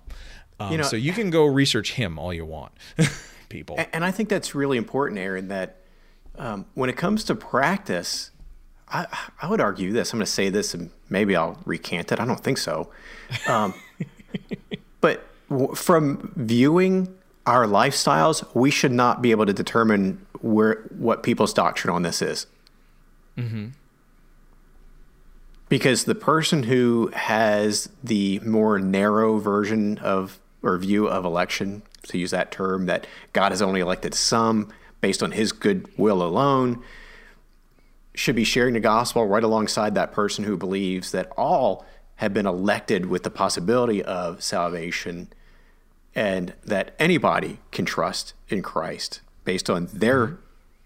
Um, 0.60 0.72
you 0.72 0.78
know, 0.78 0.84
so 0.84 0.96
you 0.96 1.12
can 1.12 1.28
go 1.28 1.44
research 1.44 1.92
him 1.92 2.18
all 2.18 2.32
you 2.32 2.46
want, 2.46 2.72
people. 3.50 3.78
And 3.92 4.04
I 4.04 4.10
think 4.10 4.28
that's 4.28 4.54
really 4.54 4.78
important, 4.78 5.20
Aaron. 5.20 5.48
That 5.48 5.76
um, 6.36 6.66
when 6.74 6.88
it 6.88 6.96
comes 6.96 7.24
to 7.24 7.34
practice, 7.34 8.30
I, 8.88 9.06
I 9.42 9.48
would 9.48 9.60
argue 9.60 9.92
this. 9.92 10.12
I'm 10.12 10.18
going 10.18 10.26
to 10.26 10.32
say 10.32 10.48
this, 10.48 10.72
and 10.72 10.90
maybe 11.10 11.36
I'll 11.36 11.58
recant 11.64 12.12
it. 12.12 12.20
I 12.20 12.24
don't 12.24 12.42
think 12.42 12.58
so. 12.58 12.90
Um, 13.46 13.74
but 15.00 15.26
w- 15.50 15.74
from 15.74 16.32
viewing 16.36 17.14
our 17.46 17.66
lifestyles, 17.66 18.44
we 18.54 18.70
should 18.70 18.92
not 18.92 19.22
be 19.22 19.30
able 19.30 19.46
to 19.46 19.52
determine 19.52 20.24
where 20.40 20.84
what 20.96 21.22
people's 21.22 21.52
doctrine 21.52 21.94
on 21.94 22.02
this 22.02 22.22
is. 22.22 22.46
Mm-hmm. 23.36 23.68
Because 25.68 26.04
the 26.04 26.14
person 26.14 26.62
who 26.62 27.10
has 27.12 27.88
the 28.02 28.40
more 28.40 28.78
narrow 28.78 29.38
version 29.38 29.98
of 29.98 30.38
or 30.62 30.76
view 30.78 31.06
of 31.08 31.24
election, 31.24 31.82
to 32.04 32.18
use 32.18 32.30
that 32.30 32.50
term, 32.50 32.86
that 32.86 33.06
God 33.32 33.52
has 33.52 33.62
only 33.62 33.80
elected 33.80 34.14
some 34.14 34.72
based 35.00 35.22
on 35.22 35.32
His 35.32 35.52
good 35.52 35.88
will 35.96 36.22
alone, 36.22 36.82
should 38.14 38.34
be 38.34 38.44
sharing 38.44 38.74
the 38.74 38.80
gospel 38.80 39.26
right 39.26 39.44
alongside 39.44 39.94
that 39.94 40.12
person 40.12 40.44
who 40.44 40.56
believes 40.56 41.12
that 41.12 41.30
all 41.36 41.86
have 42.16 42.34
been 42.34 42.46
elected 42.46 43.06
with 43.06 43.22
the 43.22 43.30
possibility 43.30 44.02
of 44.02 44.42
salvation 44.42 45.28
and 46.14 46.52
that 46.64 46.94
anybody 46.98 47.60
can 47.70 47.84
trust 47.84 48.34
in 48.48 48.60
Christ 48.60 49.20
based 49.44 49.70
on 49.70 49.88
their 49.92 50.26
mm-hmm. 50.26 50.36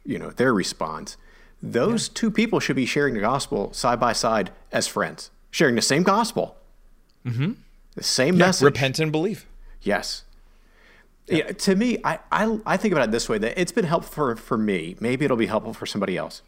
you 0.04 0.18
know 0.18 0.30
their 0.30 0.52
response 0.52 1.16
those 1.62 2.09
yeah. 2.09 2.12
two 2.14 2.31
people 2.31 2.59
should 2.61 2.77
be 2.77 2.87
sharing 2.87 3.14
the 3.14 3.20
gospel 3.20 3.72
side 3.72 4.01
by 4.01 4.12
side 4.12 4.51
as 4.72 4.87
friends 4.87 5.31
sharing 5.53 5.77
the 5.77 5.83
same 5.83 6.03
gospel. 6.03 6.57
Mm-hmm. 7.25 7.53
the 7.94 8.03
same 8.03 8.35
yeah, 8.35 8.46
message. 8.46 8.64
repent 8.64 8.98
and 8.98 9.12
believe. 9.12 9.46
Yes. 9.81 10.25
Yeah. 11.29 11.53
to 11.53 11.77
me 11.77 11.98
I, 12.03 12.18
I 12.33 12.59
i 12.66 12.77
think 12.77 12.90
about 12.90 13.09
it 13.09 13.12
this 13.12 13.29
way 13.29 13.38
that 13.38 13.57
it's 13.57 13.70
been 13.70 13.85
helpful 13.85 14.12
for, 14.12 14.37
for 14.37 14.59
me. 14.59 14.96
Maybe 14.98 15.25
it'll 15.25 15.37
be 15.37 15.46
helpful 15.46 15.72
for 15.72 15.87
somebody 15.87 16.16
else. 16.16 16.42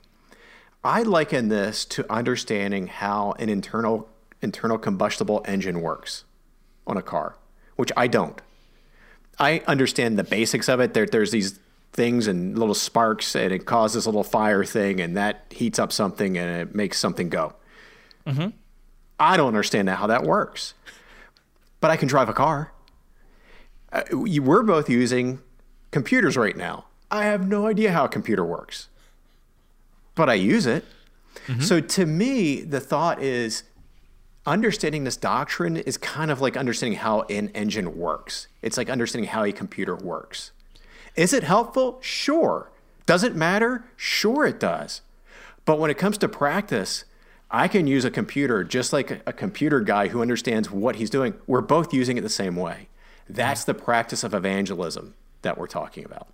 I 0.82 1.02
liken 1.02 1.48
this 1.48 1.84
to 1.86 2.12
understanding 2.12 2.88
how 2.88 3.32
an 3.38 3.48
internal 3.48 4.08
internal 4.42 4.78
combustible 4.78 5.44
engine 5.46 5.80
works 5.80 6.24
on 6.86 6.96
a 6.96 7.02
car 7.02 7.36
which 7.76 7.92
i 7.96 8.08
don't. 8.08 8.40
I 9.38 9.62
understand 9.66 10.16
the 10.16 10.22
basics 10.22 10.68
of 10.68 10.78
it. 10.78 10.94
There, 10.94 11.06
there's 11.06 11.32
these 11.32 11.58
things 11.94 12.26
and 12.26 12.58
little 12.58 12.74
sparks, 12.74 13.34
and 13.34 13.52
it 13.52 13.64
causes 13.64 14.04
a 14.04 14.08
little 14.08 14.24
fire 14.24 14.64
thing, 14.64 15.00
and 15.00 15.16
that 15.16 15.46
heats 15.50 15.78
up 15.78 15.92
something 15.92 16.36
and 16.36 16.60
it 16.60 16.74
makes 16.74 16.98
something 16.98 17.28
go. 17.28 17.54
Mm-hmm. 18.26 18.48
I 19.18 19.36
don't 19.36 19.48
understand 19.48 19.88
how 19.88 20.08
that 20.08 20.24
works, 20.24 20.74
but 21.80 21.90
I 21.90 21.96
can 21.96 22.08
drive 22.08 22.28
a 22.28 22.32
car. 22.32 22.72
Uh, 23.92 24.02
we're 24.10 24.64
both 24.64 24.90
using 24.90 25.38
computers 25.92 26.36
right 26.36 26.56
now. 26.56 26.86
I 27.10 27.24
have 27.24 27.46
no 27.46 27.68
idea 27.68 27.92
how 27.92 28.06
a 28.06 28.08
computer 28.08 28.44
works, 28.44 28.88
but 30.16 30.28
I 30.28 30.34
use 30.34 30.66
it. 30.66 30.84
Mm-hmm. 31.46 31.60
So 31.60 31.80
to 31.80 32.06
me, 32.06 32.62
the 32.62 32.80
thought 32.80 33.22
is 33.22 33.62
understanding 34.46 35.04
this 35.04 35.16
doctrine 35.16 35.76
is 35.76 35.96
kind 35.96 36.32
of 36.32 36.40
like 36.40 36.56
understanding 36.56 36.98
how 36.98 37.22
an 37.22 37.50
engine 37.50 37.96
works. 37.96 38.48
It's 38.62 38.76
like 38.76 38.90
understanding 38.90 39.30
how 39.30 39.44
a 39.44 39.52
computer 39.52 39.94
works. 39.94 40.50
Is 41.16 41.32
it 41.32 41.44
helpful? 41.44 41.98
Sure. 42.00 42.70
Does 43.06 43.22
it 43.22 43.34
matter? 43.34 43.84
Sure, 43.96 44.46
it 44.46 44.58
does. 44.58 45.02
But 45.64 45.78
when 45.78 45.90
it 45.90 45.98
comes 45.98 46.18
to 46.18 46.28
practice, 46.28 47.04
I 47.50 47.68
can 47.68 47.86
use 47.86 48.04
a 48.04 48.10
computer 48.10 48.64
just 48.64 48.92
like 48.92 49.22
a, 49.26 49.32
computer 49.32 49.80
guy 49.80 50.08
who 50.08 50.20
understands 50.20 50.70
what 50.70 50.96
he's 50.96 51.10
doing. 51.10 51.34
We're 51.46 51.60
both 51.60 51.94
using 51.94 52.16
it 52.16 52.22
the 52.22 52.28
same 52.28 52.56
way. 52.56 52.88
That's 53.28 53.64
the 53.64 53.74
practice 53.74 54.24
of 54.24 54.34
evangelism 54.34 55.14
that 55.42 55.56
we're 55.56 55.66
talking 55.66 56.04
about. 56.04 56.26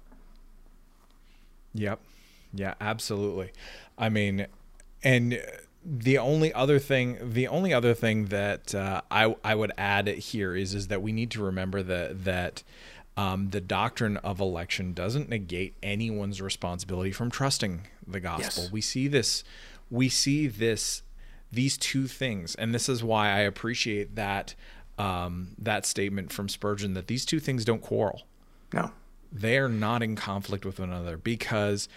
Yep. 1.74 2.00
Yeah, 2.52 2.74
absolutely. 2.80 3.52
I 3.98 4.08
mean, 4.08 4.46
and 5.02 5.40
the 5.84 6.18
only 6.18 6.52
other 6.52 6.78
thing, 6.78 7.18
the 7.32 7.48
only 7.48 7.72
other 7.72 7.94
thing 7.94 8.26
that 8.26 8.74
uh, 8.74 9.02
I 9.10 9.36
I 9.44 9.54
would 9.54 9.72
add 9.78 10.08
here 10.08 10.56
is 10.56 10.74
is 10.74 10.88
that 10.88 11.00
we 11.00 11.12
need 11.12 11.30
to 11.32 11.42
remember 11.42 11.82
that 11.82 12.24
that 12.24 12.62
um, 13.16 13.50
the 13.50 13.60
doctrine 13.60 14.16
of 14.18 14.40
election 14.40 14.92
doesn't 14.92 15.28
negate 15.28 15.74
anyone's 15.82 16.40
responsibility 16.40 17.12
from 17.12 17.30
trusting 17.30 17.86
the 18.06 18.20
gospel. 18.20 18.64
Yes. 18.64 18.72
We 18.72 18.80
see 18.80 19.08
this, 19.08 19.44
we 19.90 20.08
see 20.08 20.46
this, 20.46 21.02
these 21.52 21.76
two 21.76 22.06
things, 22.06 22.54
and 22.54 22.74
this 22.74 22.88
is 22.88 23.02
why 23.02 23.28
I 23.28 23.40
appreciate 23.40 24.14
that 24.16 24.54
um, 24.98 25.56
that 25.58 25.86
statement 25.86 26.30
from 26.30 26.48
Spurgeon 26.48 26.92
that 26.94 27.06
these 27.06 27.24
two 27.24 27.40
things 27.40 27.64
don't 27.64 27.80
quarrel. 27.80 28.22
No, 28.72 28.92
they 29.32 29.58
are 29.58 29.68
not 29.68 30.02
in 30.02 30.14
conflict 30.14 30.64
with 30.64 30.78
one 30.78 30.90
another 30.90 31.16
because 31.16 31.88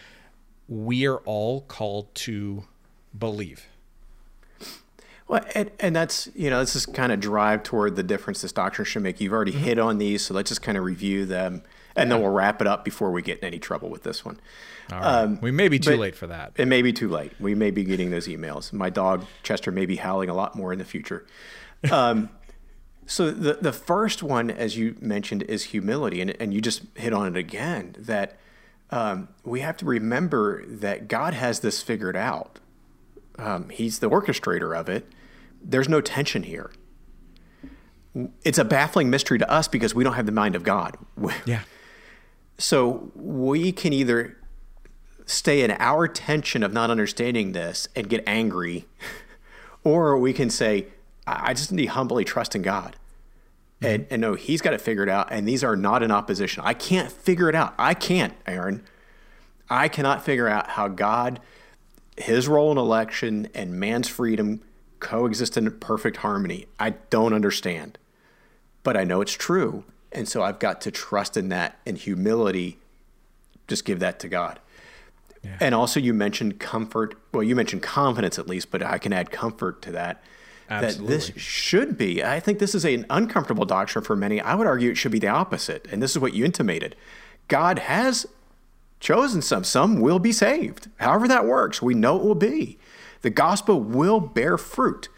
we 0.68 1.06
are 1.06 1.18
all 1.18 1.62
called 1.62 2.14
to 2.16 2.64
believe. 3.18 3.68
Well, 5.28 5.44
and, 5.56 5.72
and 5.80 5.96
that's, 5.96 6.30
you 6.36 6.50
know, 6.50 6.60
this 6.60 6.76
is 6.76 6.86
kind 6.86 7.12
of 7.12 7.20
drive 7.20 7.64
toward 7.64 7.96
the 7.96 8.04
difference 8.04 8.42
this 8.42 8.52
doctrine 8.52 8.86
should 8.86 9.04
make. 9.04 9.22
You've 9.22 9.34
already 9.34 9.54
mm-hmm. 9.54 9.64
hit 9.64 9.80
on 9.80 9.98
these, 9.98 10.26
so 10.26 10.34
let's 10.34 10.50
just 10.50 10.62
kind 10.62 10.78
of 10.78 10.84
review 10.84 11.26
them 11.26 11.64
and 11.96 12.08
yeah. 12.08 12.16
then 12.16 12.24
we'll 12.24 12.32
wrap 12.32 12.62
it 12.62 12.68
up 12.68 12.84
before 12.84 13.12
we 13.12 13.22
get 13.22 13.40
in 13.40 13.46
any 13.46 13.60
trouble 13.60 13.90
with 13.90 14.04
this 14.04 14.26
one. 14.26 14.40
Um, 14.92 15.40
we 15.42 15.52
may 15.52 15.70
be 15.70 15.80
too 15.80 15.96
late 15.96 16.16
for 16.16 16.28
that. 16.28 16.54
It 16.58 16.68
may 16.68 16.82
be 16.82 16.92
too 16.92 17.08
late. 17.08 17.32
We 17.40 17.56
may 17.56 17.72
be 17.72 17.84
getting 17.84 18.12
those 18.12 18.28
emails. 18.28 18.74
My 18.74 18.90
dog 18.90 19.26
Chester 19.42 19.72
may 19.72 19.86
be 19.86 19.96
howling 19.96 20.30
a 20.30 20.34
lot 20.34 20.56
more 20.56 20.74
in 20.74 20.80
the 20.80 20.86
future. 20.86 21.26
Um, 21.92 22.30
so 23.06 23.32
the 23.32 23.56
the 23.56 23.74
first 23.74 24.24
one, 24.24 24.50
as 24.50 24.78
you 24.78 24.96
mentioned, 25.02 25.44
is 25.44 25.66
humility, 25.66 26.22
and 26.22 26.32
and 26.40 26.54
you 26.54 26.62
just 26.62 26.84
hit 26.96 27.14
on 27.14 27.36
it 27.36 27.38
again 27.38 27.96
that 27.98 28.38
um, 28.90 29.30
we 29.44 29.62
have 29.62 29.78
to 29.78 29.86
remember 29.86 30.66
that 30.66 31.08
God 31.08 31.34
has 31.34 31.60
this 31.60 31.82
figured 31.82 32.16
out. 32.16 32.60
Um, 33.38 33.70
he's 33.70 34.00
the 34.00 34.10
orchestrator 34.10 34.78
of 34.78 34.90
it, 34.90 35.08
there's 35.62 35.90
no 35.90 36.02
tension 36.02 36.44
here. 36.44 36.72
It's 38.44 38.60
a 38.60 38.66
baffling 38.66 39.10
mystery 39.10 39.40
to 39.40 39.50
us 39.50 39.68
because 39.68 39.96
we 39.96 40.04
don't 40.04 40.14
have 40.14 40.26
the 40.26 40.32
mind 40.32 40.56
of 40.56 40.64
God. 40.64 40.98
Yeah. 41.46 41.62
So 42.60 43.12
we 43.16 43.72
can 43.72 43.94
either 43.94 44.38
stay 45.26 45.64
in 45.64 45.72
our 45.72 46.08
tension 46.08 46.62
of 46.62 46.72
not 46.72 46.92
understanding 46.92 47.54
this 47.54 47.88
and 47.96 48.08
get 48.08 48.24
angry, 48.28 48.86
or 49.84 50.18
we 50.18 50.34
can 50.34 50.50
say, 50.52 50.88
I 51.26 51.54
just 51.54 51.72
need 51.72 51.88
to 51.88 51.92
humbly 51.92 52.24
trust 52.24 52.56
in 52.56 52.62
God. 52.62 52.96
Mm-hmm. 53.82 53.86
And, 53.86 54.08
and 54.12 54.22
know 54.22 54.36
he's 54.36 54.62
got 54.62 54.74
it 54.74 54.82
figured 54.82 55.10
out, 55.10 55.30
and 55.32 55.48
these 55.48 55.64
are 55.64 55.76
not 55.76 56.04
in 56.04 56.12
opposition. 56.12 56.64
I 56.66 56.74
can't 56.74 57.12
figure 57.12 57.50
it 57.50 57.56
out. 57.56 57.74
I 57.78 57.94
can't, 57.94 58.34
Aaron. 58.46 58.84
I 59.70 59.88
cannot 59.88 60.24
figure 60.24 60.48
out 60.48 60.72
how 60.72 60.88
God, 60.88 61.40
his 62.18 62.48
role 62.48 62.72
in 62.72 62.78
election 62.78 63.48
and 63.54 63.80
man's 63.80 64.08
freedom 64.08 64.62
coexist 65.00 65.58
in 65.58 65.70
perfect 65.80 66.18
harmony. 66.18 66.68
I 66.80 66.92
don't 67.10 67.34
understand, 67.34 67.98
but 68.84 68.96
I 68.96 69.04
know 69.04 69.22
it's 69.22 69.34
true. 69.34 69.84
And 70.12 70.28
so 70.28 70.44
I've 70.44 70.60
got 70.60 70.82
to 70.82 70.92
trust 70.92 71.36
in 71.38 71.50
that 71.50 71.80
and 71.86 71.98
humility, 71.98 72.78
just 73.68 73.84
give 73.86 74.00
that 74.00 74.20
to 74.20 74.30
God. 74.30 74.60
Yeah. 75.44 75.58
And 75.60 75.76
also, 75.76 76.00
you 76.00 76.14
mentioned 76.14 76.60
comfort. 76.60 77.16
Well, 77.34 77.44
you 77.44 77.56
mentioned 77.56 77.82
confidence 77.82 78.40
at 78.40 78.48
least, 78.48 78.72
but 78.72 78.82
I 78.82 78.98
can 78.98 79.12
add 79.12 79.30
comfort 79.30 79.82
to 79.82 79.92
that. 79.92 80.24
Absolutely. 80.70 81.06
That 81.06 81.12
this 81.12 81.32
should 81.36 81.98
be. 81.98 82.24
I 82.24 82.40
think 82.40 82.60
this 82.60 82.74
is 82.74 82.86
an 82.86 83.06
uncomfortable 83.10 83.66
doctrine 83.66 84.06
for 84.06 84.16
many. 84.16 84.40
I 84.40 84.56
would 84.56 84.68
argue 84.68 84.92
it 84.92 84.96
should 84.96 85.12
be 85.12 85.20
the 85.20 85.28
opposite. 85.28 85.86
And 85.92 86.02
this 86.02 86.12
is 86.12 86.20
what 86.20 86.34
you 86.34 86.46
intimated. 86.46 86.96
God 87.50 87.80
has 87.80 88.26
chosen 89.04 89.42
some. 89.42 89.64
Some 89.64 90.00
will 90.00 90.20
be 90.20 90.32
saved. 90.32 90.90
However 90.98 91.28
that 91.28 91.46
works, 91.46 91.82
we 91.82 91.94
know 91.94 92.16
it 92.16 92.24
will 92.24 92.36
be 92.36 92.80
the 93.24 93.30
gospel 93.30 93.82
will 93.82 94.20
bear 94.20 94.58
fruit. 94.58 95.10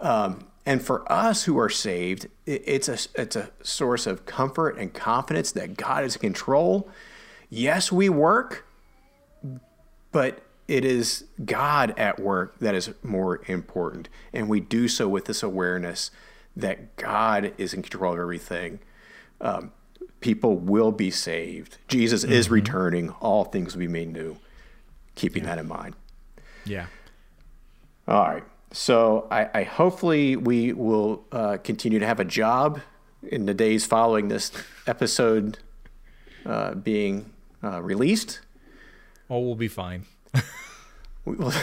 Um, 0.00 0.46
and 0.66 0.82
for 0.82 1.10
us 1.10 1.44
who 1.44 1.58
are 1.58 1.70
saved, 1.70 2.26
it, 2.44 2.62
it's 2.66 2.88
a 2.88 2.98
it's 3.20 3.36
a 3.36 3.50
source 3.62 4.06
of 4.06 4.26
comfort 4.26 4.76
and 4.78 4.92
confidence 4.92 5.52
that 5.52 5.76
God 5.76 6.04
is 6.04 6.16
in 6.16 6.20
control. 6.20 6.88
Yes, 7.48 7.90
we 7.90 8.08
work, 8.08 8.66
but 10.12 10.42
it 10.68 10.84
is 10.84 11.24
God 11.44 11.94
at 11.96 12.18
work 12.18 12.58
that 12.58 12.74
is 12.74 12.92
more 13.02 13.40
important, 13.46 14.08
and 14.32 14.48
we 14.48 14.60
do 14.60 14.88
so 14.88 15.08
with 15.08 15.26
this 15.26 15.42
awareness 15.42 16.10
that 16.56 16.96
God 16.96 17.52
is 17.58 17.72
in 17.72 17.82
control 17.82 18.14
of 18.14 18.18
everything. 18.18 18.80
Um, 19.40 19.70
people 20.20 20.56
will 20.56 20.92
be 20.92 21.10
saved. 21.10 21.78
Jesus 21.88 22.24
mm-hmm. 22.24 22.32
is 22.32 22.50
returning. 22.50 23.10
All 23.20 23.44
things 23.44 23.74
will 23.74 23.80
be 23.80 23.88
made 23.88 24.12
new. 24.12 24.36
Keeping 25.14 25.44
yeah. 25.44 25.56
that 25.56 25.58
in 25.58 25.68
mind. 25.68 25.94
Yeah. 26.64 26.86
All 28.08 28.22
right. 28.22 28.44
So 28.72 29.26
I, 29.30 29.48
I 29.54 29.62
hopefully 29.62 30.36
we 30.36 30.72
will 30.72 31.24
uh, 31.32 31.58
continue 31.62 31.98
to 31.98 32.06
have 32.06 32.20
a 32.20 32.24
job 32.24 32.80
in 33.22 33.46
the 33.46 33.54
days 33.54 33.86
following 33.86 34.28
this 34.28 34.52
episode 34.86 35.58
uh, 36.44 36.74
being 36.74 37.32
uh, 37.62 37.80
released. 37.82 38.40
Oh, 39.30 39.40
we'll 39.40 39.54
be 39.54 39.68
fine. 39.68 40.06
we 41.24 41.36
will. 41.36 41.52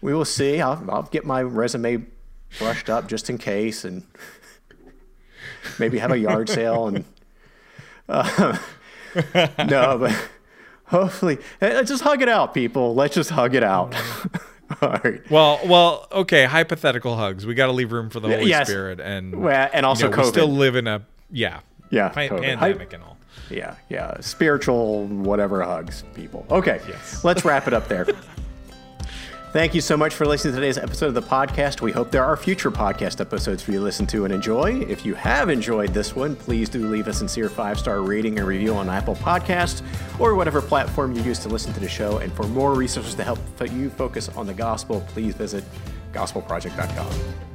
We 0.00 0.14
will 0.14 0.24
see. 0.24 0.60
I'll, 0.60 0.84
I'll 0.88 1.02
get 1.02 1.24
my 1.24 1.42
resume 1.42 2.04
brushed 2.58 2.88
up 2.88 3.08
just 3.08 3.28
in 3.28 3.38
case, 3.38 3.84
and 3.84 4.04
maybe 5.78 5.98
have 5.98 6.12
a 6.12 6.18
yard 6.18 6.48
sale. 6.48 6.86
And 6.86 7.04
uh, 8.08 8.56
no, 9.58 9.98
but 9.98 10.28
hopefully, 10.86 11.38
let's 11.60 11.90
just 11.90 12.02
hug 12.02 12.22
it 12.22 12.28
out, 12.28 12.54
people. 12.54 12.94
Let's 12.94 13.14
just 13.14 13.30
hug 13.30 13.54
it 13.54 13.62
out. 13.62 13.94
All 14.82 14.90
right. 15.02 15.30
Well, 15.30 15.60
well, 15.64 16.06
okay. 16.12 16.44
Hypothetical 16.44 17.16
hugs. 17.16 17.46
We 17.46 17.54
got 17.54 17.66
to 17.66 17.72
leave 17.72 17.90
room 17.90 18.10
for 18.10 18.20
the 18.20 18.28
Holy 18.28 18.48
yes. 18.48 18.68
Spirit, 18.68 19.00
and 19.00 19.36
well, 19.36 19.68
and 19.72 19.86
also 19.86 20.10
you 20.10 20.16
know, 20.16 20.22
we 20.22 20.28
still 20.28 20.48
live 20.48 20.76
in 20.76 20.86
a 20.86 21.06
yeah 21.30 21.60
yeah 21.90 22.08
pa- 22.08 22.28
pandemic 22.28 22.90
Hy- 22.90 22.94
and 22.94 23.02
all. 23.02 23.16
Yeah, 23.50 23.76
yeah. 23.88 24.20
Spiritual 24.20 25.06
whatever 25.06 25.62
hugs, 25.62 26.04
people. 26.14 26.46
Okay. 26.50 26.80
Yes. 26.86 27.24
Let's 27.24 27.44
wrap 27.44 27.66
it 27.66 27.72
up 27.72 27.88
there. 27.88 28.06
Thank 29.50 29.74
you 29.74 29.80
so 29.80 29.96
much 29.96 30.14
for 30.14 30.26
listening 30.26 30.52
to 30.52 30.60
today's 30.60 30.76
episode 30.76 31.06
of 31.06 31.14
the 31.14 31.22
podcast. 31.22 31.80
We 31.80 31.90
hope 31.90 32.10
there 32.10 32.22
are 32.24 32.36
future 32.36 32.70
podcast 32.70 33.18
episodes 33.18 33.62
for 33.62 33.72
you 33.72 33.78
to 33.78 33.84
listen 33.84 34.06
to 34.08 34.26
and 34.26 34.34
enjoy. 34.34 34.80
If 34.82 35.06
you 35.06 35.14
have 35.14 35.48
enjoyed 35.48 35.94
this 35.94 36.14
one, 36.14 36.36
please 36.36 36.68
do 36.68 36.86
leave 36.86 37.08
a 37.08 37.14
sincere 37.14 37.48
five 37.48 37.78
star 37.78 38.02
rating 38.02 38.38
and 38.38 38.46
review 38.46 38.74
on 38.74 38.90
Apple 38.90 39.16
Podcasts 39.16 39.82
or 40.20 40.34
whatever 40.34 40.60
platform 40.60 41.14
you 41.14 41.22
use 41.22 41.38
to 41.40 41.48
listen 41.48 41.72
to 41.72 41.80
the 41.80 41.88
show. 41.88 42.18
And 42.18 42.30
for 42.30 42.42
more 42.42 42.74
resources 42.74 43.14
to 43.14 43.24
help 43.24 43.38
you 43.72 43.88
focus 43.88 44.28
on 44.30 44.46
the 44.46 44.54
gospel, 44.54 45.00
please 45.08 45.34
visit 45.34 45.64
gospelproject.com. 46.12 47.47